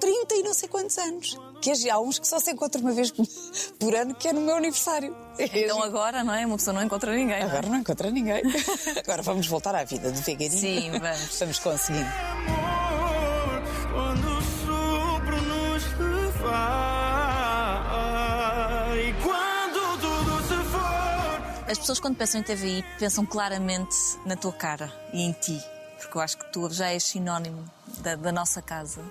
[0.00, 1.38] 30 e não sei quantos anos.
[1.60, 3.10] Que há uns que só se encontram uma vez
[3.78, 5.16] por ano, que é no meu aniversário.
[5.38, 6.44] Então agora, não é?
[6.44, 7.40] Uma pessoa não encontra ninguém.
[7.40, 7.50] não é?
[7.50, 8.42] Agora não encontra ninguém.
[8.96, 10.50] Agora vamos voltar à vida devagarinho.
[10.50, 11.38] Sim, vamos.
[11.38, 12.08] Vamos conseguindo.
[12.08, 16.93] amor quando sopro nos levar
[21.74, 25.60] As pessoas, quando pensam em TVI, pensam claramente na tua cara e em ti.
[25.98, 27.64] Porque eu acho que tu já és sinónimo
[27.98, 29.02] da, da nossa casa.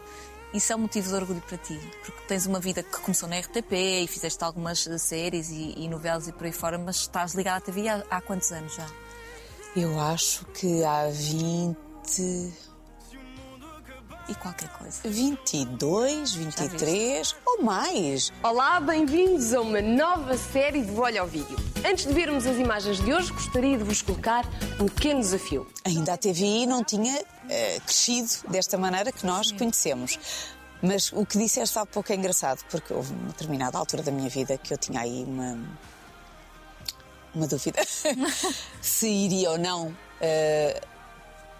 [0.53, 1.77] Isso é um motivo de orgulho para ti.
[2.05, 5.89] Porque tens uma vida que começou na RTP e fizeste algumas eh, séries e, e
[5.89, 8.87] novelas e por aí fora, mas estás ligada à TVI há, há quantos anos já?
[9.75, 12.53] Eu acho que há 20.
[14.27, 15.01] E qualquer coisa.
[15.03, 18.31] 22, 23 ou mais.
[18.41, 21.57] Olá, bem-vindos a uma nova série de Olho ao Vídeo.
[21.85, 24.45] Antes de vermos as imagens de hoje, gostaria de vos colocar
[24.79, 25.67] um pequeno desafio.
[25.83, 30.17] Ainda a TVI não tinha eh, crescido desta maneira que nós conhecemos.
[30.81, 34.29] Mas o que disseste há pouco é engraçado, porque houve uma determinada altura da minha
[34.29, 35.59] vida que eu tinha aí uma.
[37.35, 37.81] uma dúvida.
[38.81, 40.81] se iria ou não eh,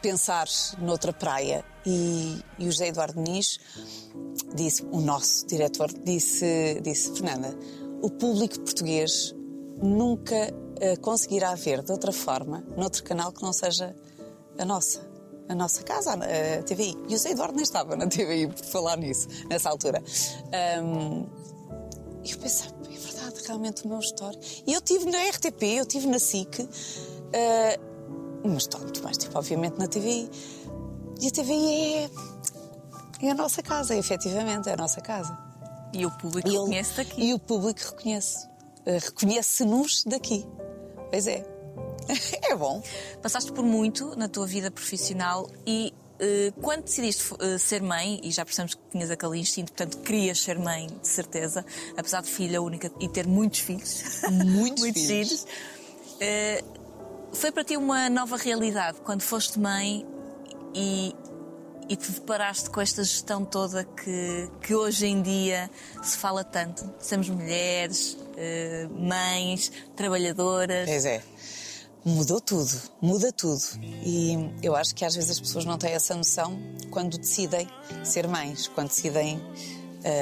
[0.02, 0.48] pensar
[0.78, 1.66] noutra praia.
[1.86, 3.60] E, e o José Eduardo Nis
[4.56, 7.58] disse, o nosso diretor, disse, disse Fernanda,
[8.02, 9.36] o público português
[9.82, 13.96] nunca eh, conseguirá ver de outra forma, noutro canal que não seja
[14.58, 15.12] a nossa.
[15.50, 16.96] A nossa casa, a TVI.
[17.04, 20.02] E o José Eduardo nem estava na TVI por falar nisso, nessa altura.
[20.54, 21.26] Ahm,
[22.24, 24.40] e eu pensei, é verdade, realmente o meu história.
[24.66, 26.68] E eu tive na RTP, eu tive na SIC,
[27.34, 27.80] ah,
[28.46, 30.30] mas estou muito mais, tipo, obviamente, na TVI.
[31.24, 32.10] E a TVI é,
[33.28, 35.38] é a nossa casa, efetivamente, é a nossa casa.
[35.94, 37.24] E o público E ele- reconhece daqui.
[37.24, 38.46] E o público reconhece.
[38.86, 40.46] Ah, Reconhece-nos daqui.
[41.10, 41.46] Pois é.
[42.52, 42.84] É bom.
[43.22, 48.30] Passaste por muito na tua vida profissional e eh, quando decidiste eh, ser mãe, e
[48.32, 52.62] já percebemos que tinhas aquele instinto, portanto querias ser mãe, de certeza, apesar de filha
[52.62, 54.04] única e ter muitos filhos.
[54.30, 55.46] Muitos filhos.
[56.20, 56.62] eh,
[57.32, 60.06] foi para ti uma nova realidade quando foste mãe
[60.74, 61.16] e,
[61.90, 65.70] e te deparaste com esta gestão toda que, que hoje em dia
[66.02, 66.90] se fala tanto.
[67.00, 70.90] Somos mulheres, eh, mães, trabalhadoras.
[70.90, 71.22] Pois é.
[72.06, 73.62] Mudou tudo, muda tudo.
[73.82, 76.60] E eu acho que às vezes as pessoas não têm essa noção
[76.92, 77.66] quando decidem
[78.04, 79.42] ser mães, quando decidem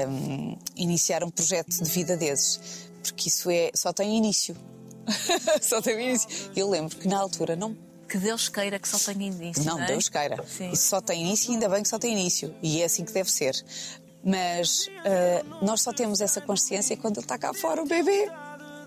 [0.07, 2.87] hum, iniciar um projeto de vida desses.
[3.01, 4.55] Porque isso é, só tem início.
[5.59, 6.29] só tem início.
[6.55, 7.75] Eu lembro que na altura não
[8.12, 9.63] Que Deus queira que só tenha início.
[9.63, 9.88] não, Não, é?
[9.88, 10.43] Deus queira.
[10.45, 10.69] Sim.
[10.71, 12.54] Isso só tem início e ainda bem que só tem início.
[12.62, 13.56] E é assim que deve ser.
[14.24, 18.30] Mas ah, nós só temos essa consciência quando ele está cá fora, o bebê.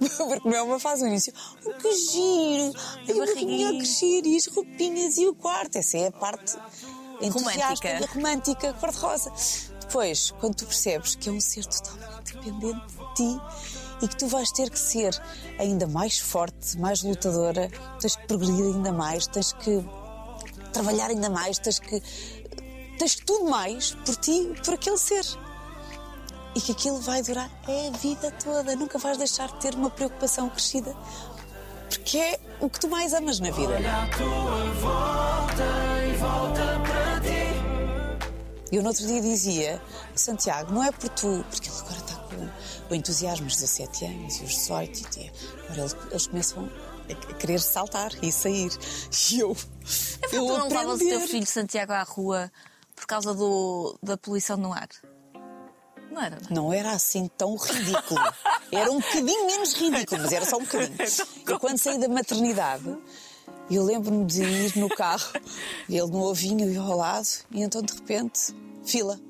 [0.18, 1.32] Porque não é uma fase, o início.
[1.64, 2.72] Oh, que giro!
[3.08, 5.78] Ai, a barriguinha a crescer e as roupinhas e o quarto.
[5.78, 6.56] Essa é a parte
[7.30, 8.06] Romântica.
[8.12, 9.32] romântica, cor-de-rosa.
[9.80, 13.40] Depois, quando tu percebes que é um ser totalmente dependente de ti
[14.02, 15.20] e que tu vais ter que ser
[15.58, 19.84] ainda mais forte, mais lutadora, tens que progredir ainda mais, tens que
[20.72, 22.02] trabalhar ainda mais, tens que.
[22.98, 25.24] tens tudo mais por ti, por aquele ser.
[26.56, 28.76] E que aquilo vai durar a vida toda.
[28.76, 30.94] Nunca vais deixar de ter uma preocupação crescida.
[31.88, 33.74] Porque é o que tu mais amas na vida.
[38.70, 39.80] Eu no outro dia dizia,
[40.14, 42.00] Santiago, não é por tu, porque ele agora
[42.90, 45.32] o entusiasmo, os 17 anos e os 18, e
[45.64, 46.70] agora eles, eles começam
[47.10, 48.70] a querer saltar e sair.
[49.32, 49.56] E eu.
[50.22, 51.28] É eu tu não levavas o teu aprender.
[51.28, 52.50] filho Santiago à rua
[52.94, 54.88] por causa do, da poluição no ar?
[56.10, 56.38] Não era?
[56.48, 56.64] não?
[56.64, 58.20] Não era assim tão ridículo.
[58.72, 60.96] Era um bocadinho menos ridículo, mas era só um bocadinho.
[61.46, 62.98] Eu, quando saí da maternidade,
[63.70, 65.30] eu lembro-me de ir no carro,
[65.88, 68.52] ele no ovinho e ao lado, e então de repente,
[68.84, 69.20] fila.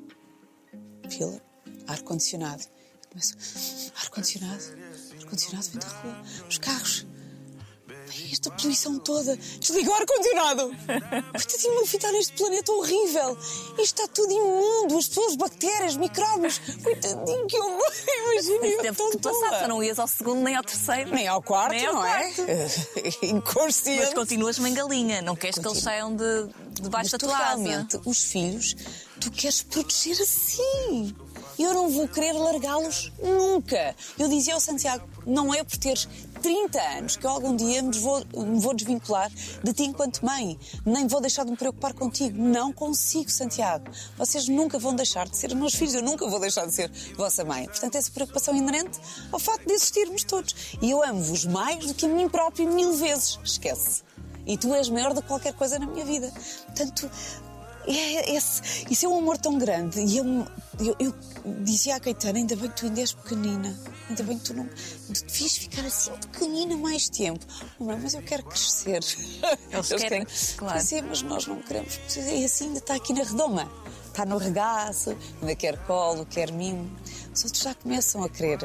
[1.11, 1.39] Fila,
[1.87, 2.65] ar-condicionado.
[3.15, 4.65] Começo, ar-condicionado,
[5.21, 7.07] ar-condicionado vem da rua, os carros.
[7.87, 9.37] Bem, esta poluição toda.
[9.37, 10.71] Desliga o ar-condicionado.
[11.33, 13.39] Coitadinho, meu filho está neste planeta horrível.
[13.79, 14.99] Isto está tudo imundo.
[14.99, 16.59] As pessoas, bactérias, micróbios.
[16.83, 18.67] Coitadinho, que eu imagino.
[18.67, 21.15] Isso eu que passar, tu não ias ao segundo nem ao terceiro.
[21.15, 22.41] Nem ao quarto, Nem ao não quarto.
[22.43, 22.69] é?
[23.27, 24.01] Inconsciente.
[24.07, 26.25] Mas continuas mangalinha, não queres que eles saiam de,
[26.73, 27.45] de Mas baixo da tu tua asa.
[27.63, 28.75] realmente, os filhos,
[29.21, 31.15] tu queres proteger assim.
[31.59, 33.95] Eu não vou querer largá-los nunca.
[34.19, 36.09] Eu dizia ao Santiago, não é por teres
[36.43, 39.31] 30 anos que eu algum dia me vou, me vou desvincular
[39.63, 40.59] de ti enquanto mãe.
[40.85, 42.37] Nem vou deixar de me preocupar contigo.
[42.37, 43.91] Não consigo, Santiago.
[44.19, 45.95] Vocês nunca vão deixar de ser meus filhos.
[45.95, 47.67] Eu nunca vou deixar de ser vossa mãe.
[47.67, 49.01] Portanto, essa preocupação inerente
[49.33, 50.77] ao facto de existirmos todos.
[50.83, 53.39] E eu amo-vos mais do que a mim próprio mil vezes.
[53.43, 54.03] Esquece.
[54.47, 56.31] E tu és maior do que qualquer coisa na minha vida.
[56.67, 57.11] Portanto,
[57.87, 60.01] é esse, isso é um amor tão grande.
[60.01, 60.25] E eu,
[60.81, 61.15] eu, eu
[61.63, 63.79] dizia à Caetana: ainda bem que tu ainda és pequenina.
[64.09, 64.67] Ainda bem que tu não.
[64.67, 67.45] Tu devias ficar assim pequenina mais tempo.
[67.79, 69.01] Mamãe, mas eu quero crescer.
[69.71, 70.75] Eles querem, claro.
[70.75, 71.99] crescer, mas nós não queremos.
[72.17, 73.71] E assim ainda está aqui na redoma.
[74.07, 76.89] Está no regaço, ainda quer colo, quer mimo.
[77.35, 78.61] Os outros já começam a querer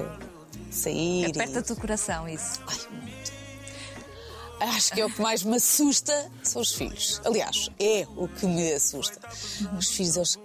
[0.69, 1.23] sair.
[1.23, 2.59] e- Aperta-te o coração, isso.
[2.67, 3.08] Ai.
[4.59, 7.21] Acho que é o que mais me assusta são os filhos.
[7.25, 9.19] Aliás, é o que me assusta.
[9.77, 10.39] Os filhos, eles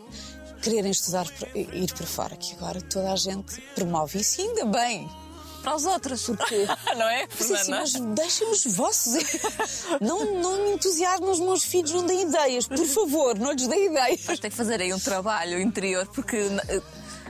[0.63, 4.65] quererem estudar, para- ir para fora, que agora toda a gente promove isso e ainda
[4.67, 5.09] bem.
[5.63, 6.23] Para os outros.
[6.25, 7.27] Porque não é?
[7.39, 9.15] Mas assim, mas deixem os vossos.
[10.01, 13.87] Não, não me entusiasmem os meus filhos, não deem ideias, por favor, não lhes deem
[13.87, 14.23] ideias.
[14.25, 16.83] Vais ter que fazer aí um trabalho interior, porque eh,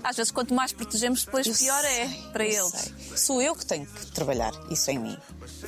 [0.03, 2.81] às vezes quanto mais protegemos, depois Eu pior é sei, para eu eles.
[2.81, 3.17] sei.
[3.17, 5.17] Sou eu que tenho que trabalhar isso em mim.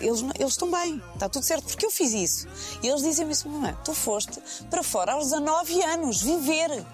[0.00, 2.46] Eles, eles estão bem, está tudo certo, porque eu fiz isso.
[2.82, 6.85] E eles dizem-me isso, mamãe, tu foste para fora aos 19 anos, viver,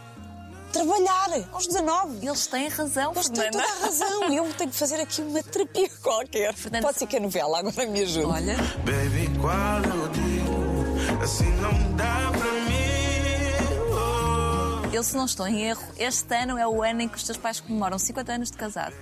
[0.72, 2.26] trabalhar, aos 19.
[2.26, 4.22] Eles têm razão, Eles têm toda a razão.
[4.32, 6.54] Eu tenho que fazer aqui uma terapia qualquer.
[6.54, 8.26] Fernanda- Pode ser que a novela agora me ajude.
[8.26, 11.22] Olha, Baby, qual eu digo?
[11.22, 12.72] Assim não dá para mim.
[13.92, 14.94] Oh.
[14.94, 17.36] eu se não estou em erro, este ano é o ano em que os teus
[17.38, 18.94] pais comemoram 50 anos de casado.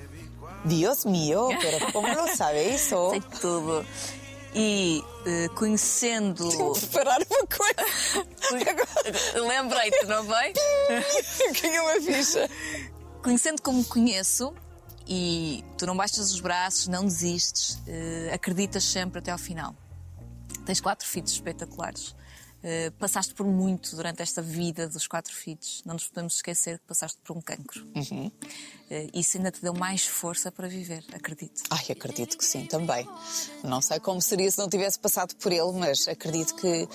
[0.65, 3.11] Dios mío, pero como lo sabe isso?
[3.11, 3.85] Sei tudo.
[4.55, 6.49] E eh, conhecendo.
[6.49, 9.47] Tenho preparar uma coisa.
[9.47, 10.53] Lembrei-te, não foi?
[11.61, 12.49] ganhei uma ficha.
[13.23, 14.55] Conhecendo como conheço,
[15.07, 19.75] e tu não baixas os braços, não desistes, eh, acreditas sempre até ao final.
[20.65, 22.15] Tens quatro filhos espetaculares.
[22.63, 25.83] Eh, passaste por muito durante esta vida dos quatro filhos.
[25.87, 27.87] Não nos podemos esquecer que passaste por um cancro.
[28.91, 31.63] Eh, isso ainda te deu mais força para viver, acredito.
[31.71, 33.09] Ai, acredito que sim, também.
[33.65, 36.89] Não sei como seria se não tivesse passado por ele, mas acredito que,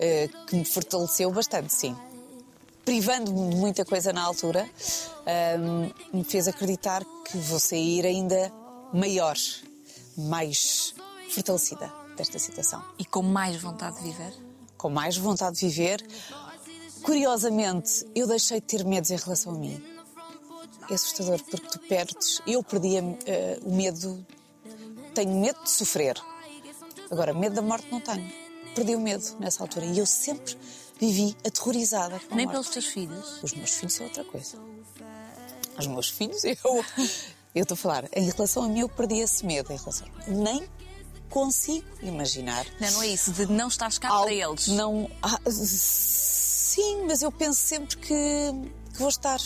[0.00, 1.96] eh, que me fortaleceu bastante, sim.
[2.84, 4.68] privando-me de muita coisa na altura,
[5.26, 8.52] ahm, me fez acreditar que vou sair ainda
[8.92, 9.36] maior,
[10.18, 10.94] mais
[11.30, 12.84] fortalecida desta situação.
[12.98, 14.43] E com mais vontade de viver?
[14.84, 16.06] Com mais vontade de viver.
[17.02, 19.82] Curiosamente, eu deixei de ter medos em relação a mim.
[20.90, 22.42] É assustador porque tu perdes.
[22.46, 24.26] Eu perdi eh, o medo.
[25.14, 26.20] Tenho medo de sofrer.
[27.10, 28.30] Agora, medo da morte não tenho.
[28.74, 29.86] Perdi o medo nessa altura.
[29.86, 30.54] E eu sempre
[31.00, 32.52] vivi aterrorizada com a Nem morte.
[32.56, 33.42] pelos teus filhos?
[33.42, 34.58] Os meus filhos é outra coisa.
[35.78, 36.84] Os meus filhos, eu.
[37.54, 39.72] Eu estou a falar, em relação a mim, eu perdi esse medo.
[39.72, 40.68] Em relação, nem
[41.30, 42.64] consigo imaginar.
[42.80, 44.68] Não, não é isso, de não estares cá para eles.
[44.68, 45.10] Não.
[45.22, 48.08] Ah, sim, mas eu penso sempre que,
[48.92, 49.40] que vou estar.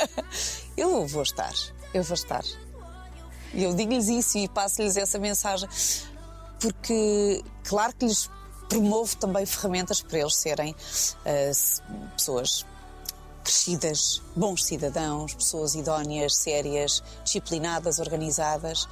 [0.76, 1.52] eu vou estar.
[1.94, 2.44] Eu vou estar.
[3.54, 5.68] E eu digo-lhes isso e passo-lhes essa mensagem.
[6.60, 8.30] Porque, claro que lhes
[8.68, 11.14] promovo também ferramentas para eles serem se-
[12.16, 12.66] pessoas
[13.44, 18.88] crescidas, bons cidadãos, pessoas idóneas, sérias, disciplinadas, organizadas,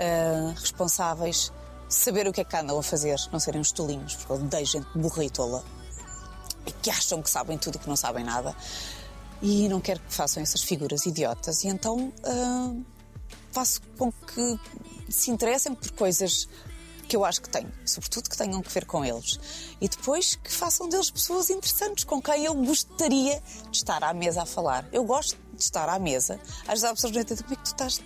[0.00, 1.52] ah, responsáveis,
[1.88, 4.66] saber o que é que andam a fazer, não serem uns tolinhos, porque eu odeio
[4.66, 5.62] gente burra e tola
[6.66, 8.54] e que acham que sabem tudo e que não sabem nada.
[9.42, 11.64] E não quero que façam essas figuras idiotas.
[11.64, 12.72] E então ah,
[13.52, 14.58] faço com que
[15.08, 16.48] se interessem por coisas
[17.08, 19.40] que eu acho que tenho, sobretudo que tenham que ver com eles.
[19.80, 24.42] E depois que façam deles pessoas interessantes com quem eu gostaria de estar à mesa
[24.42, 24.86] a falar.
[24.92, 26.38] Eu gosto de estar à mesa.
[26.62, 28.00] Às vezes há pessoas que entendem como é que tu estás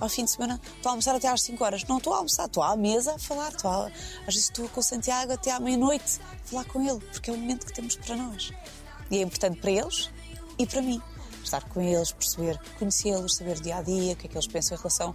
[0.00, 1.84] ao fim de semana, estou a almoçar até às 5 horas.
[1.84, 3.52] Não estou a almoçar, estou à mesa a falar.
[3.52, 3.86] Estou a...
[3.86, 7.32] Às vezes estou com o Santiago até à meia-noite a falar com ele, porque é
[7.32, 8.52] o momento que temos para nós.
[9.10, 10.10] E é importante para eles
[10.58, 11.00] e para mim.
[11.42, 14.76] Estar com eles, perceber, conhecê-los, saber dia a dia, o que é que eles pensam
[14.76, 15.14] em relação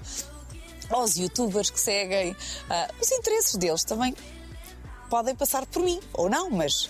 [0.90, 2.36] aos youtubers que seguem.
[2.70, 4.16] ah, os interesses deles também
[5.10, 6.90] podem passar por mim, ou não, mas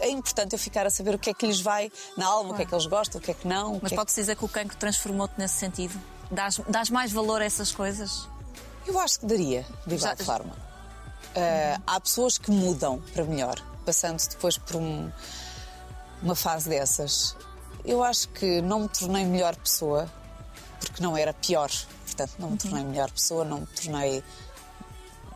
[0.00, 2.54] é importante eu ficar a saber o que é que lhes vai na alma, o
[2.54, 3.78] que é que eles gostam, o que é que não.
[3.82, 5.98] Mas que é pode-se dizer que o cancro transformou-te nesse sentido?
[6.30, 8.28] Dás, dás mais valor a essas coisas?
[8.86, 10.56] Eu acho que daria, de igual Já- forma.
[11.36, 15.10] Ah, há pessoas que mudam para melhor, passando depois por um-
[16.22, 17.36] uma fase dessas.
[17.84, 20.10] Eu acho que não me tornei melhor pessoa
[20.80, 21.70] porque não era pior.
[22.04, 24.22] Portanto, não me tornei melhor pessoa, não me tornei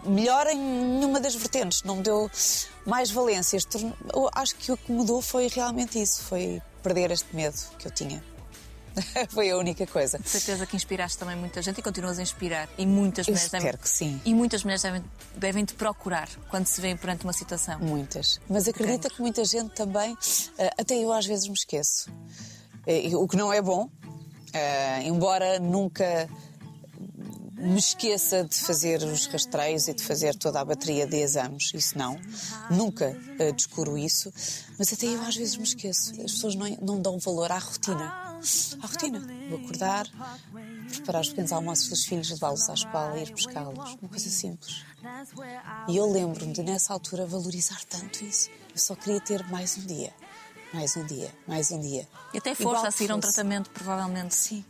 [0.05, 2.31] melhor em nenhuma das vertentes, não me deu
[2.85, 3.67] mais valências.
[4.13, 7.91] Eu acho que o que mudou foi realmente isso, foi perder este medo que eu
[7.93, 8.23] tinha.
[9.31, 10.19] foi a única coisa.
[10.19, 12.69] De certeza que inspiraste também muita gente e continuas a inspirar.
[12.77, 14.21] E muitas Eu mulheres espero que sim.
[14.25, 15.05] E muitas mulheres devem,
[15.37, 17.79] devem te procurar quando se vêem perante uma situação.
[17.81, 18.41] Muitas.
[18.49, 20.17] Mas acredita que muita gente também,
[20.59, 22.11] eh, até eu às vezes me esqueço.
[22.87, 23.89] Eh, O que não é bom,
[24.53, 26.29] eh, embora nunca
[27.55, 31.97] me esqueça de fazer os rastreios e de fazer toda a bateria de exames, isso
[31.97, 32.19] não.
[32.71, 34.33] Nunca eh, descuro isso,
[34.79, 36.13] mas até eu às vezes me esqueço.
[36.23, 38.39] As pessoas não, não dão valor à rotina.
[38.83, 39.21] À rotina.
[39.49, 40.07] Vou acordar,
[40.91, 43.97] preparar os pequenos almoços dos filhos, levá-los à escola, ir pescá-los.
[44.01, 44.85] Uma coisa simples.
[45.89, 48.49] E eu lembro-me de, nessa altura, valorizar tanto isso.
[48.73, 50.13] Eu só queria ter mais um dia.
[50.73, 52.09] Mais um dia, mais um dia.
[52.33, 54.35] E até força a seguir a um tratamento, provavelmente.
[54.35, 54.65] Sim.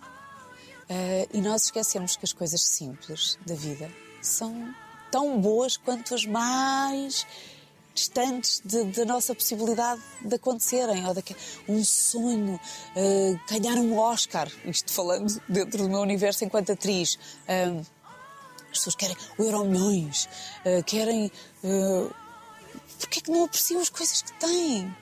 [0.89, 3.91] Eh, e nós esquecemos que as coisas simples da vida
[4.21, 4.75] são
[5.11, 7.27] tão boas quanto as mais
[7.95, 11.07] distantes de- da nossa possibilidade de acontecerem.
[11.07, 11.37] Ou daque-
[11.69, 12.59] um sonho,
[12.97, 17.19] eh, ganhar um Oscar, isto falando dentro do meu universo enquanto atriz.
[17.47, 17.81] Ah,
[18.71, 20.29] as pessoas querem o Euro Milhões,
[20.65, 21.31] eh, querem.
[21.63, 22.11] Uh,
[22.99, 24.97] Porquê é que não apreciam as coisas que têm?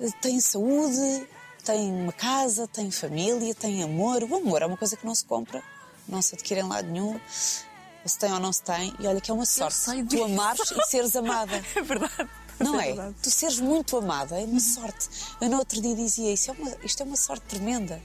[0.00, 1.28] Eh, Têm saúde,
[1.62, 4.22] têm uma casa, têm família, têm amor.
[4.24, 5.62] O amor é uma coisa que não se compra,
[6.08, 7.12] não se adquire em lado nenhum.
[7.14, 8.94] Ou se tem ou não se tem.
[8.98, 11.62] E olha que é uma sorte tu amares e seres amada.
[11.76, 12.30] É verdade.
[12.58, 12.94] Não é?
[13.22, 15.08] Tu seres muito amada é uma sorte.
[15.40, 18.02] Eu no outro dia dizia isso, é uma, isto é uma sorte tremenda.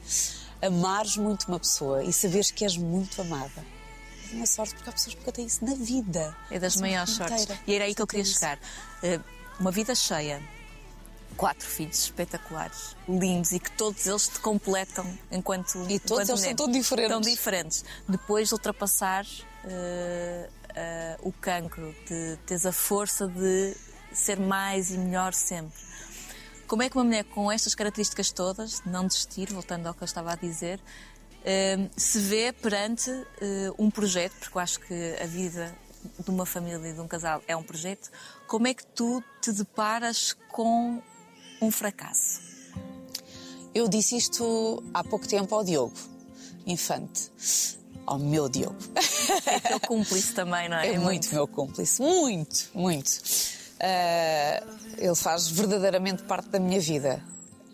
[0.61, 3.65] Amares muito uma pessoa e saberes que és muito amada.
[4.31, 6.35] É uma sorte porque há pessoas que nunca têm isso na vida.
[6.49, 7.47] É das a maiores sortes.
[7.67, 8.33] E era aí que eu queria isso.
[8.35, 8.57] chegar.
[9.03, 9.19] Eh,
[9.59, 10.41] Uma vida cheia,
[11.35, 15.85] quatro filhos espetaculares, lindos e que todos eles te completam enquanto.
[15.89, 17.11] E todos enquanto eles são tão diferentes.
[17.11, 17.85] Tão diferentes.
[18.07, 19.25] Depois de ultrapassar
[19.65, 23.75] eh, eh, o cancro, de teres a força de
[24.11, 25.79] ser mais e melhor sempre.
[26.67, 30.01] Como é que uma mulher com estas características todas, de não desistir, voltando ao que
[30.01, 30.79] eu estava a dizer,
[31.43, 33.11] eh, se vê perante
[33.77, 35.75] um projeto, porque eu acho que a vida
[36.19, 38.09] de uma família e de um casal é um projeto,
[38.47, 41.01] como é que tu te deparas com
[41.65, 42.39] um fracasso?
[43.73, 45.93] Eu disse isto há pouco tempo ao Diogo
[46.65, 47.31] Infante.
[48.05, 48.77] Ao meu Diogo.
[49.47, 50.93] É aquele cúmplice também, não é?
[50.93, 53.11] É muito meu cúmplice, muito, muito.
[53.79, 54.63] Ah,
[54.97, 57.23] ele faz verdadeiramente parte da minha vida.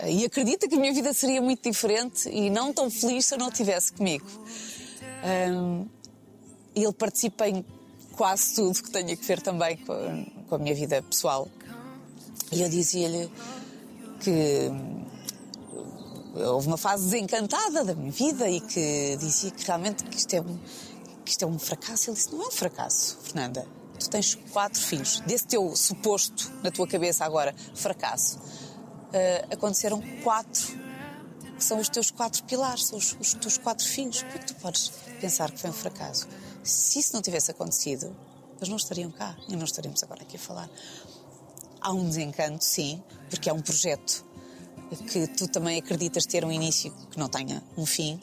[0.07, 3.37] E acredita que a minha vida seria muito diferente e não tão feliz se eu
[3.37, 4.25] não estivesse comigo.
[5.23, 5.85] Ahm,
[6.73, 7.63] ele participa em
[8.15, 11.47] quase tudo que tenha que ver também com a, com a minha vida pessoal.
[12.51, 13.29] E eu dizia-lhe
[14.21, 15.05] que hum,
[16.35, 20.41] houve uma fase desencantada da minha vida e que dizia que realmente que isto é
[20.41, 20.59] um,
[21.25, 22.09] que isto é um fracasso.
[22.09, 23.67] Ele disse: Não é um fracasso, Fernanda.
[23.99, 25.19] Tu tens quatro filhos.
[25.21, 28.39] Desse teu suposto, na tua cabeça agora, fracasso,
[29.13, 30.81] ah, aconteceram quatro
[31.57, 34.23] que são os teus quatro pilares, são os, os teus quatro filhos.
[34.23, 36.27] Como é que tu podes pensar que foi um fracasso?
[36.63, 38.15] Se isso não tivesse acontecido,
[38.57, 40.67] eles não estariam cá e não estaríamos agora aqui a falar.
[41.81, 44.25] Há um desencanto, sim, porque é um projeto
[45.09, 48.21] que tu também acreditas ter um início que não tenha um fim.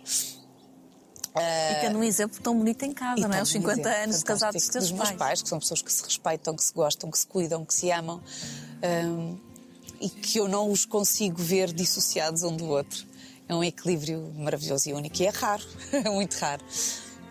[1.37, 3.43] E tendo um exemplo tão bonito em casa, não é?
[3.43, 5.19] Os 50 bonito, anos de casados dos teus dos meus pais.
[5.19, 7.91] pais, que são pessoas que se respeitam, que se gostam, que se cuidam, que se
[7.91, 8.21] amam.
[8.83, 9.39] hum,
[10.01, 13.07] e que eu não os consigo ver dissociados um do outro.
[13.49, 15.21] É um equilíbrio maravilhoso e único.
[15.21, 16.65] E é raro, é muito raro.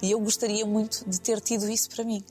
[0.01, 2.23] E eu gostaria muito de ter tido isso para mim.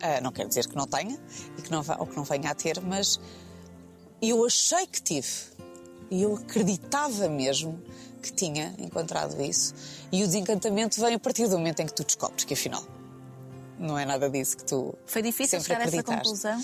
[0.00, 1.18] Ah, não quer dizer que não tenha
[1.58, 3.18] e que não ou que não venha a ter, mas
[4.20, 5.28] eu achei que tive.
[6.10, 7.80] E eu acreditava mesmo
[8.22, 9.74] que tinha encontrado isso.
[10.12, 12.84] E o desencantamento vem a partir do momento em que tu descobres que afinal
[13.78, 16.22] não é nada disso que tu Foi difícil sempre chegar a essa acreditaste.
[16.22, 16.62] conclusão?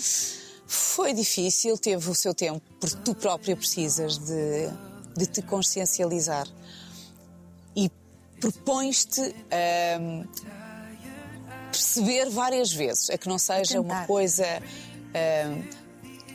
[0.65, 4.69] Foi difícil, teve o seu tempo, porque tu própria precisas de,
[5.17, 6.47] de te consciencializar
[7.75, 7.91] e
[8.39, 9.99] propões-te a
[11.71, 15.61] perceber várias vezes, a que não seja uma coisa ahm,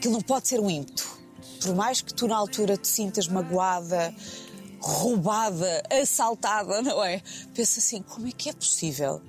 [0.01, 1.17] que não pode ser um ímpeto.
[1.61, 4.13] Por mais que tu na altura te sintas magoada,
[4.79, 7.21] roubada, assaltada, não é?
[7.53, 9.21] Pensa assim, como é que é possível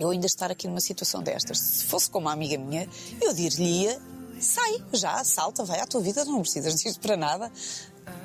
[0.00, 1.58] eu ainda estar aqui numa situação destas.
[1.58, 2.88] Se fosse como uma amiga minha,
[3.20, 4.00] eu dir-lhe-ia,
[4.40, 7.52] sai, já, salta, vai à tua vida, não precisas disto para nada,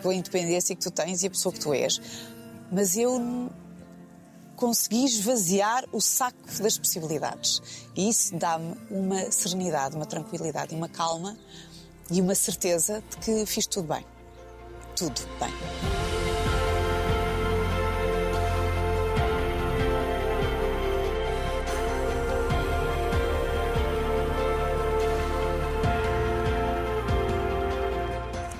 [0.02, 2.00] com a independência que tu tens e a pessoa que tu és.
[2.72, 3.20] Mas eu
[4.56, 7.62] consegui esvaziar o saco das possibilidades.
[7.96, 11.38] E isso dá-me uma serenidade, uma tranquilidade uma calma
[12.10, 14.06] e uma certeza de que fiz tudo bem.
[14.96, 15.54] Tudo bem.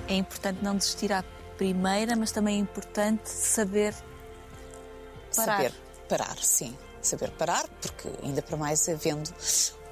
[0.08, 1.24] É importante não desistir à
[1.58, 3.94] primeira, mas também é importante saber
[5.36, 5.58] parar.
[5.58, 6.76] Saber parar, sim.
[7.02, 9.32] Saber parar, porque ainda para mais havendo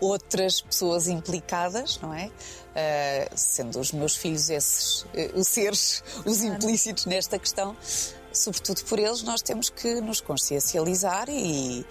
[0.02, 2.32] outras pessoas implicadas, não é?
[2.76, 7.76] Ah, sendo os meus filhos esses, eh, os seres, os implícitos nesta questão,
[8.32, 11.86] sobretudo por eles, nós temos que nos consciencializar e,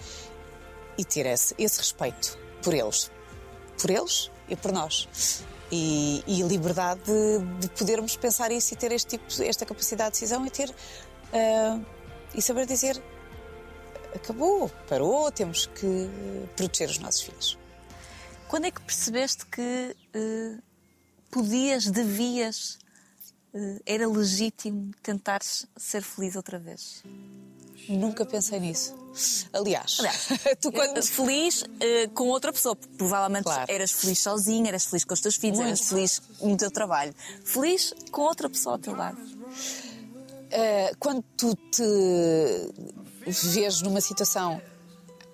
[0.98, 3.10] e ter esse, esse respeito por eles.
[3.80, 5.08] Por eles e por nós.
[5.70, 10.14] E, e a liberdade de, de podermos pensar isso e ter este tipo, esta capacidade
[10.14, 10.74] de decisão e ter.
[11.32, 11.78] ah,
[12.34, 13.02] e saber dizer
[14.14, 16.08] acabou, parou, temos que
[16.56, 17.58] proteger os nossos filhos.
[18.48, 20.56] Quando é que percebeste que eh,
[21.30, 22.78] podias, devias,
[23.54, 27.02] eh, era legítimo tentares ser feliz outra vez?
[27.88, 28.94] Nunca pensei nisso.
[29.52, 30.28] Aliás, Aliás,
[30.60, 30.98] tu quando.
[30.98, 32.76] Eh, Feliz eh, com outra pessoa.
[32.96, 33.70] Provavelmente Claro.
[33.70, 35.68] eras feliz sozinha, eras feliz com os teus filhos, Muito.
[35.68, 37.12] eras feliz no teu trabalho.
[37.44, 39.18] Feliz com outra pessoa ao teu lado.
[40.50, 41.82] eh, quando tu te
[43.26, 44.60] vês numa situação.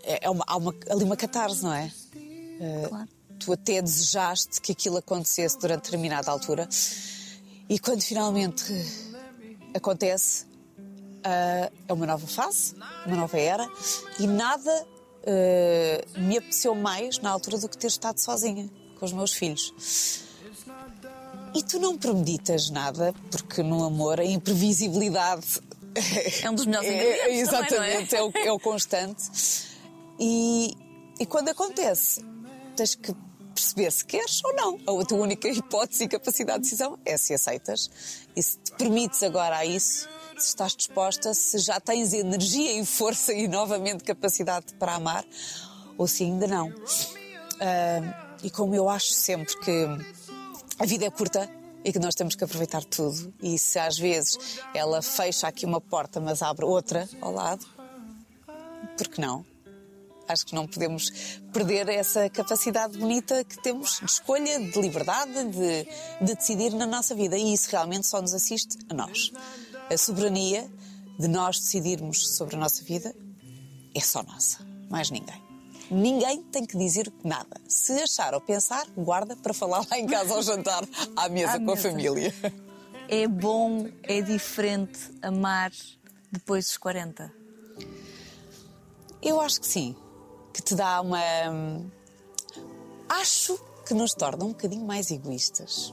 [0.02, 1.90] É, é uma- há uma- ali uma catarse, não é?
[2.88, 3.08] Claro.
[3.38, 6.68] tu até desejaste que aquilo acontecesse durante determinada altura
[7.68, 8.64] e quando finalmente
[9.72, 10.44] acontece
[11.22, 12.74] ah, é uma nova fase,
[13.06, 13.68] uma nova era
[14.18, 14.72] e nada
[15.24, 18.68] ah, me apeteceu mais na altura do que ter estado sozinha
[18.98, 19.72] com os meus filhos.
[21.54, 25.60] E tu não premeditas nada, porque no amor a imprevisibilidade
[26.42, 28.22] É um dos melhores é, ingredientes também, exatamente, não é?
[28.22, 29.22] é, o, é o constante.
[30.18, 30.74] E,
[31.18, 32.24] e quando acontece,
[32.76, 33.14] tens que
[33.54, 35.00] perceber se queres ou não.
[35.00, 37.90] A tua única hipótese e capacidade de decisão é se aceitas
[38.36, 42.86] e se te permites agora a isso, se estás disposta, se já tens energia e
[42.86, 45.24] força e novamente capacidade para amar,
[45.96, 46.72] ou se ainda não.
[47.60, 49.86] Ah, e como eu acho sempre que
[50.78, 51.50] a vida é curta
[51.88, 53.32] e que nós temos que aproveitar tudo.
[53.42, 57.64] E se às vezes ela fecha aqui uma porta, mas abre outra ao lado,
[58.96, 59.44] por que não?
[60.28, 61.10] Acho que não podemos
[61.50, 65.84] perder essa capacidade bonita que temos de escolha, de liberdade, de,
[66.26, 67.38] de decidir na nossa vida.
[67.38, 69.32] E isso realmente só nos assiste a nós.
[69.90, 70.70] A soberania
[71.18, 73.16] de nós decidirmos sobre a nossa vida
[73.94, 74.58] é só nossa,
[74.90, 75.47] mais ninguém.
[75.90, 77.60] Ninguém tem que dizer nada.
[77.66, 80.84] Se achar ou pensar, guarda para falar lá em casa ao jantar,
[81.16, 81.88] à mesa À com a mesa.
[81.90, 82.34] família.
[83.08, 85.72] é bom, é diferente amar
[86.30, 87.32] depois dos 40?
[89.22, 89.96] Eu acho que sim.
[90.52, 91.18] Que te dá uma.
[91.50, 91.90] hum,
[93.08, 95.92] Acho que nos torna um bocadinho mais egoístas.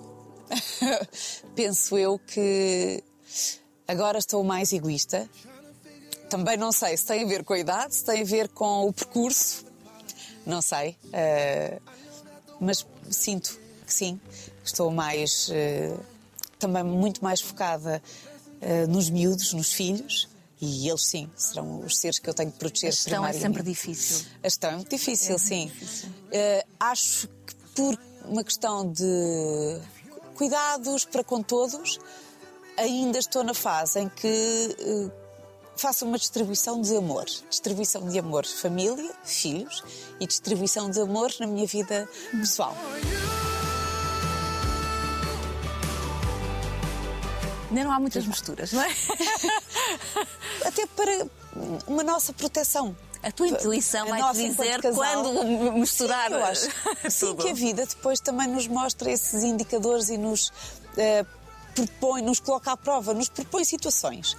[1.56, 3.02] Penso eu que
[3.88, 5.30] agora estou mais egoísta.
[6.30, 8.88] Também não sei se tem a ver com a idade, se tem a ver com
[8.88, 9.64] o percurso.
[10.46, 10.96] Não sei.
[11.14, 11.80] eh,
[12.60, 14.20] mas sinto que sim.
[14.64, 15.50] Estou mais.
[15.52, 15.96] eh,
[16.60, 18.02] também muito mais focada
[18.62, 20.28] eh, nos miúdos, nos filhos.
[20.62, 23.62] E eles, sim, serão os seres que eu tenho que proteger A gestão é sempre
[23.62, 24.26] difícil.
[24.41, 25.66] A gestão é muito difícil, É sim.
[25.68, 26.10] difícil.
[26.80, 29.82] Acho que por uma questão de
[30.36, 32.00] cuidados para com todos,
[32.78, 34.76] ainda estou na fase em que
[35.76, 37.26] faço uma distribuição de amor.
[37.50, 39.84] Distribuição de amor família, filhos
[40.20, 42.76] e distribuição de amor na minha vida pessoal.
[47.70, 48.90] Ainda não há muitas misturas, não é?
[50.66, 51.28] Até para
[51.88, 52.96] uma nossa proteção.
[53.22, 56.30] A tua intuição vai te dizer quando misturar.
[56.30, 56.70] Sim, eu acho.
[57.10, 60.54] Sim, que a vida depois também nos mostra esses indicadores e nos
[60.96, 61.26] eh,
[61.74, 64.38] propõe, nos coloca à prova, nos propõe situações.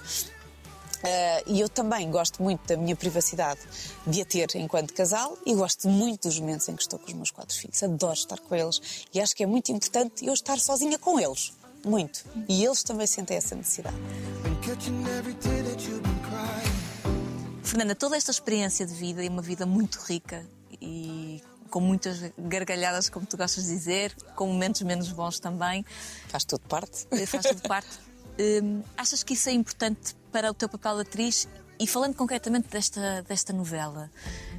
[1.03, 3.59] Eh, e eu também gosto muito da minha privacidade
[4.05, 7.13] de a ter enquanto casal e gosto muito dos momentos em que estou com os
[7.13, 7.81] meus quatro filhos.
[7.83, 11.53] Adoro estar com eles e acho que é muito importante eu estar sozinha com eles.
[11.85, 12.25] Muito.
[12.49, 13.95] E eles também sentem essa necessidade.
[17.63, 20.45] Fernanda, toda esta experiência de vida é uma vida muito rica
[20.81, 25.85] e com muitas gargalhadas, como tu gostas de dizer, com momentos menos bons também,
[26.29, 27.05] Faz tudo parte.
[27.27, 27.89] faz tudo parte.
[28.39, 31.47] Hum, achas que isso é importante para o teu papel de atriz?
[31.79, 34.09] E falando concretamente desta, desta novela,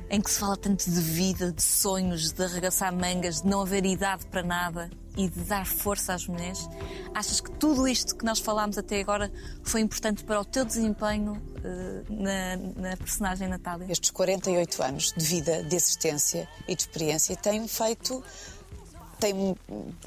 [0.08, 3.84] em que se fala tanto de vida, de sonhos, de arregaçar mangas, de não haver
[3.84, 6.68] idade para nada e de dar força às mulheres,
[7.12, 9.32] achas que tudo isto que nós falámos até agora
[9.64, 12.56] foi importante para o teu desempenho eh, na,
[12.90, 13.90] na personagem Natália?
[13.90, 18.22] estes 48 anos de vida, de existência e de experiência têm-me feito,
[19.18, 19.56] têm-me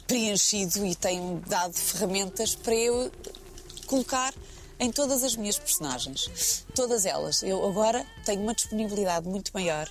[0.08, 3.12] preenchido e têm-me dado ferramentas para eu
[3.86, 4.34] colocar
[4.82, 6.66] em todas as minhas personagens.
[6.76, 7.44] Todas elas.
[7.44, 9.88] Eu agora tenho uma disponibilidade muito maior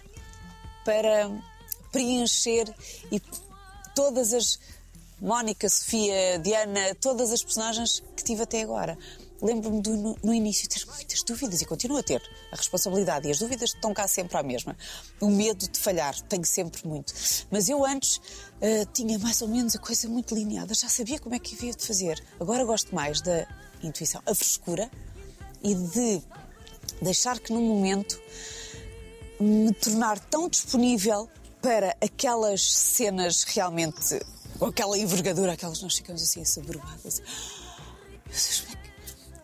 [0.85, 1.31] para
[1.93, 2.75] preencher
[3.11, 3.23] e
[3.95, 4.59] todas as
[5.21, 8.99] Mónica, Sofia, Diana, todas as personagens que tive até agora.
[9.43, 12.21] Lembro-me do- no, no início ter muitas dúvidas e continuo a ter.
[12.53, 14.77] A responsabilidade e as dúvidas estão cá sempre à mesma.
[15.21, 17.13] O medo de falhar, tenho sempre muito.
[17.51, 18.21] Mas eu antes
[18.61, 21.73] eh, tinha mais ou menos a coisa muito lineada, já sabia como é que havia
[21.75, 22.23] de fazer.
[22.41, 23.47] Agora gosto mais da
[23.83, 24.91] intuição, a frescura
[25.63, 26.23] e de
[27.03, 28.21] deixar que num momento
[29.39, 31.29] me tornar tão disponível
[31.63, 34.21] para aquelas cenas realmente
[34.59, 37.21] com aquela envergadura, aquelas nós ficamos assim assoberbadas.
[38.27, 38.81] É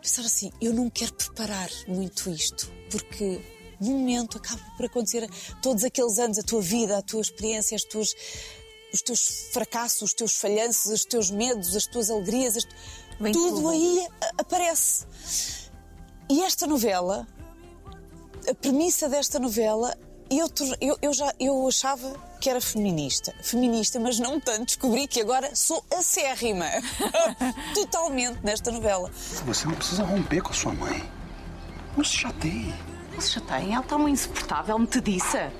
[0.00, 3.40] Pensar assim, eu não quero preparar muito isto, porque
[3.80, 5.28] no momento acaba por acontecer
[5.60, 8.14] todos aqueles anos, a tua vida, a tua experiência, as tuas,
[8.92, 12.68] os teus fracassos, os teus falhanços, os teus medos, as tuas alegrias, as-
[13.20, 13.68] Vem tudo tudo.
[13.70, 14.06] aí
[14.38, 15.06] aparece.
[16.28, 17.26] E esta novela,
[18.48, 19.96] a premissa desta novela,
[20.30, 20.50] eu,
[20.80, 23.34] eu, eu já eu achava que era feminista.
[23.42, 24.66] Feminista, mas não tanto.
[24.66, 26.66] Descobri que agora sou acérrima.
[27.74, 29.10] Totalmente nesta novela.
[29.46, 31.02] Você não precisa romper com a sua mãe.
[31.96, 32.74] Não se chateie.
[33.14, 33.72] Você já tem?
[33.72, 35.50] Ela está uma insuportável, me te disse.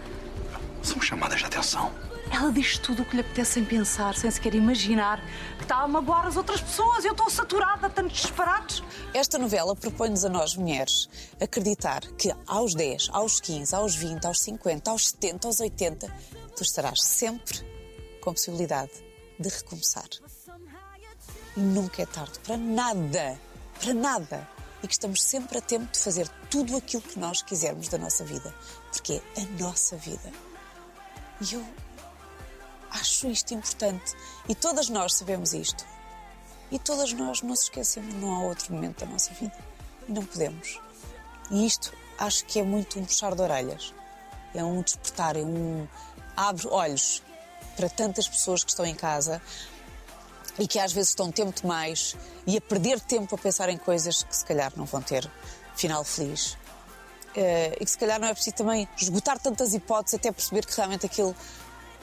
[0.82, 1.90] São chamadas de atenção.
[2.31, 5.20] Ela diz tudo o que lhe apetece sem pensar, sem sequer imaginar
[5.57, 7.05] que está a magoar as outras pessoas.
[7.05, 8.83] Eu estou saturada de tantos disparates.
[9.14, 11.09] Esta novela propõe-nos a nós, mulheres,
[11.41, 16.14] acreditar que aos 10, aos 15, aos 20, aos 50, aos 70, aos 80,
[16.57, 17.64] tu estarás sempre
[18.20, 18.93] com a possibilidade
[19.39, 20.09] de recomeçar.
[21.57, 23.41] E nunca é tarde para nada.
[23.81, 24.49] Para nada.
[24.83, 28.24] E que estamos sempre a tempo de fazer tudo aquilo que nós quisermos da nossa
[28.24, 28.55] vida.
[28.91, 30.31] Porque é a nossa vida.
[31.41, 31.64] E eu
[32.91, 34.14] acho isto importante.
[34.49, 35.84] E todas nós sabemos isto.
[36.70, 39.57] E todas nós não se esquecemos, não há outro momento da nossa vida.
[40.09, 40.80] E não podemos.
[41.51, 43.95] E isto acho que é muito um puxar de orelhas.
[44.55, 45.87] É um despertar, é um
[46.37, 47.22] abre olhos
[47.76, 49.41] para tantas pessoas que estão em casa
[50.59, 52.16] e que às vezes estão tempo demais
[52.47, 55.30] e a perder tempo a pensar em coisas que se calhar não vão ter
[55.74, 56.57] final feliz.
[57.34, 60.74] Eh, e que se calhar não é preciso também esgotar tantas hipóteses até perceber que
[60.74, 61.37] realmente aquilo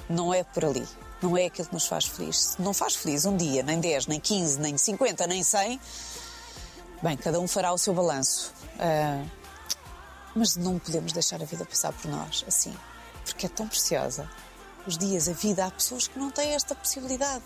[0.09, 0.87] não é por ali.
[1.21, 2.37] Não é aquilo que nos faz feliz.
[2.37, 5.79] Se não faz feliz um dia, nem 10, nem 15, nem 50, nem 100,
[7.01, 8.53] bem, cada um fará o seu balanço.
[8.79, 9.23] Ah,
[10.35, 12.75] mas não podemos deixar a vida passar por nós assim,
[13.23, 14.29] porque é tão preciosa.
[14.85, 17.43] Os dias, a vida, há pessoas que não têm esta possibilidade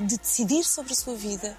[0.00, 1.56] de decidir sobre a sua vida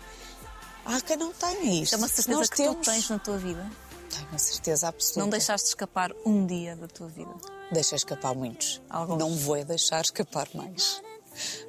[0.86, 1.94] Há quem não tenha isto.
[1.94, 2.78] É uma certeza Nós que temos...
[2.78, 3.70] tu tens na tua vida.
[4.10, 5.20] Tenho a certeza absoluta.
[5.20, 7.30] Não deixaste escapar um dia da tua vida.
[7.72, 8.82] Deixa escapar muitos.
[8.90, 9.20] Alguns.
[9.20, 11.02] Não vou deixar escapar mais.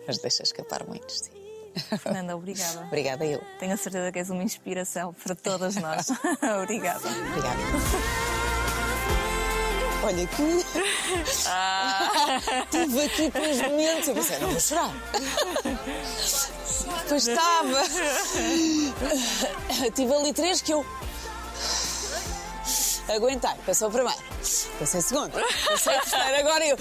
[0.06, 1.40] Mas deixa escapar muitos, sim.
[1.98, 2.80] Fernanda, obrigada.
[2.86, 3.40] Obrigada eu.
[3.58, 6.10] Tenho a certeza que és uma inspiração para todas nós.
[6.62, 7.08] obrigada.
[7.08, 7.60] Obrigada.
[10.02, 10.64] Olha que.
[12.64, 14.08] Estive aqui três momentos.
[14.08, 14.90] Eu pensei, não vou chorar.
[17.02, 17.82] Depois estava.
[19.94, 20.86] Tive ali três que eu.
[23.16, 23.50] Aguentei.
[23.66, 24.20] Passou primeiro.
[24.78, 25.32] Passei segundo.
[25.32, 26.36] Passei terceiro.
[26.36, 26.76] Agora eu.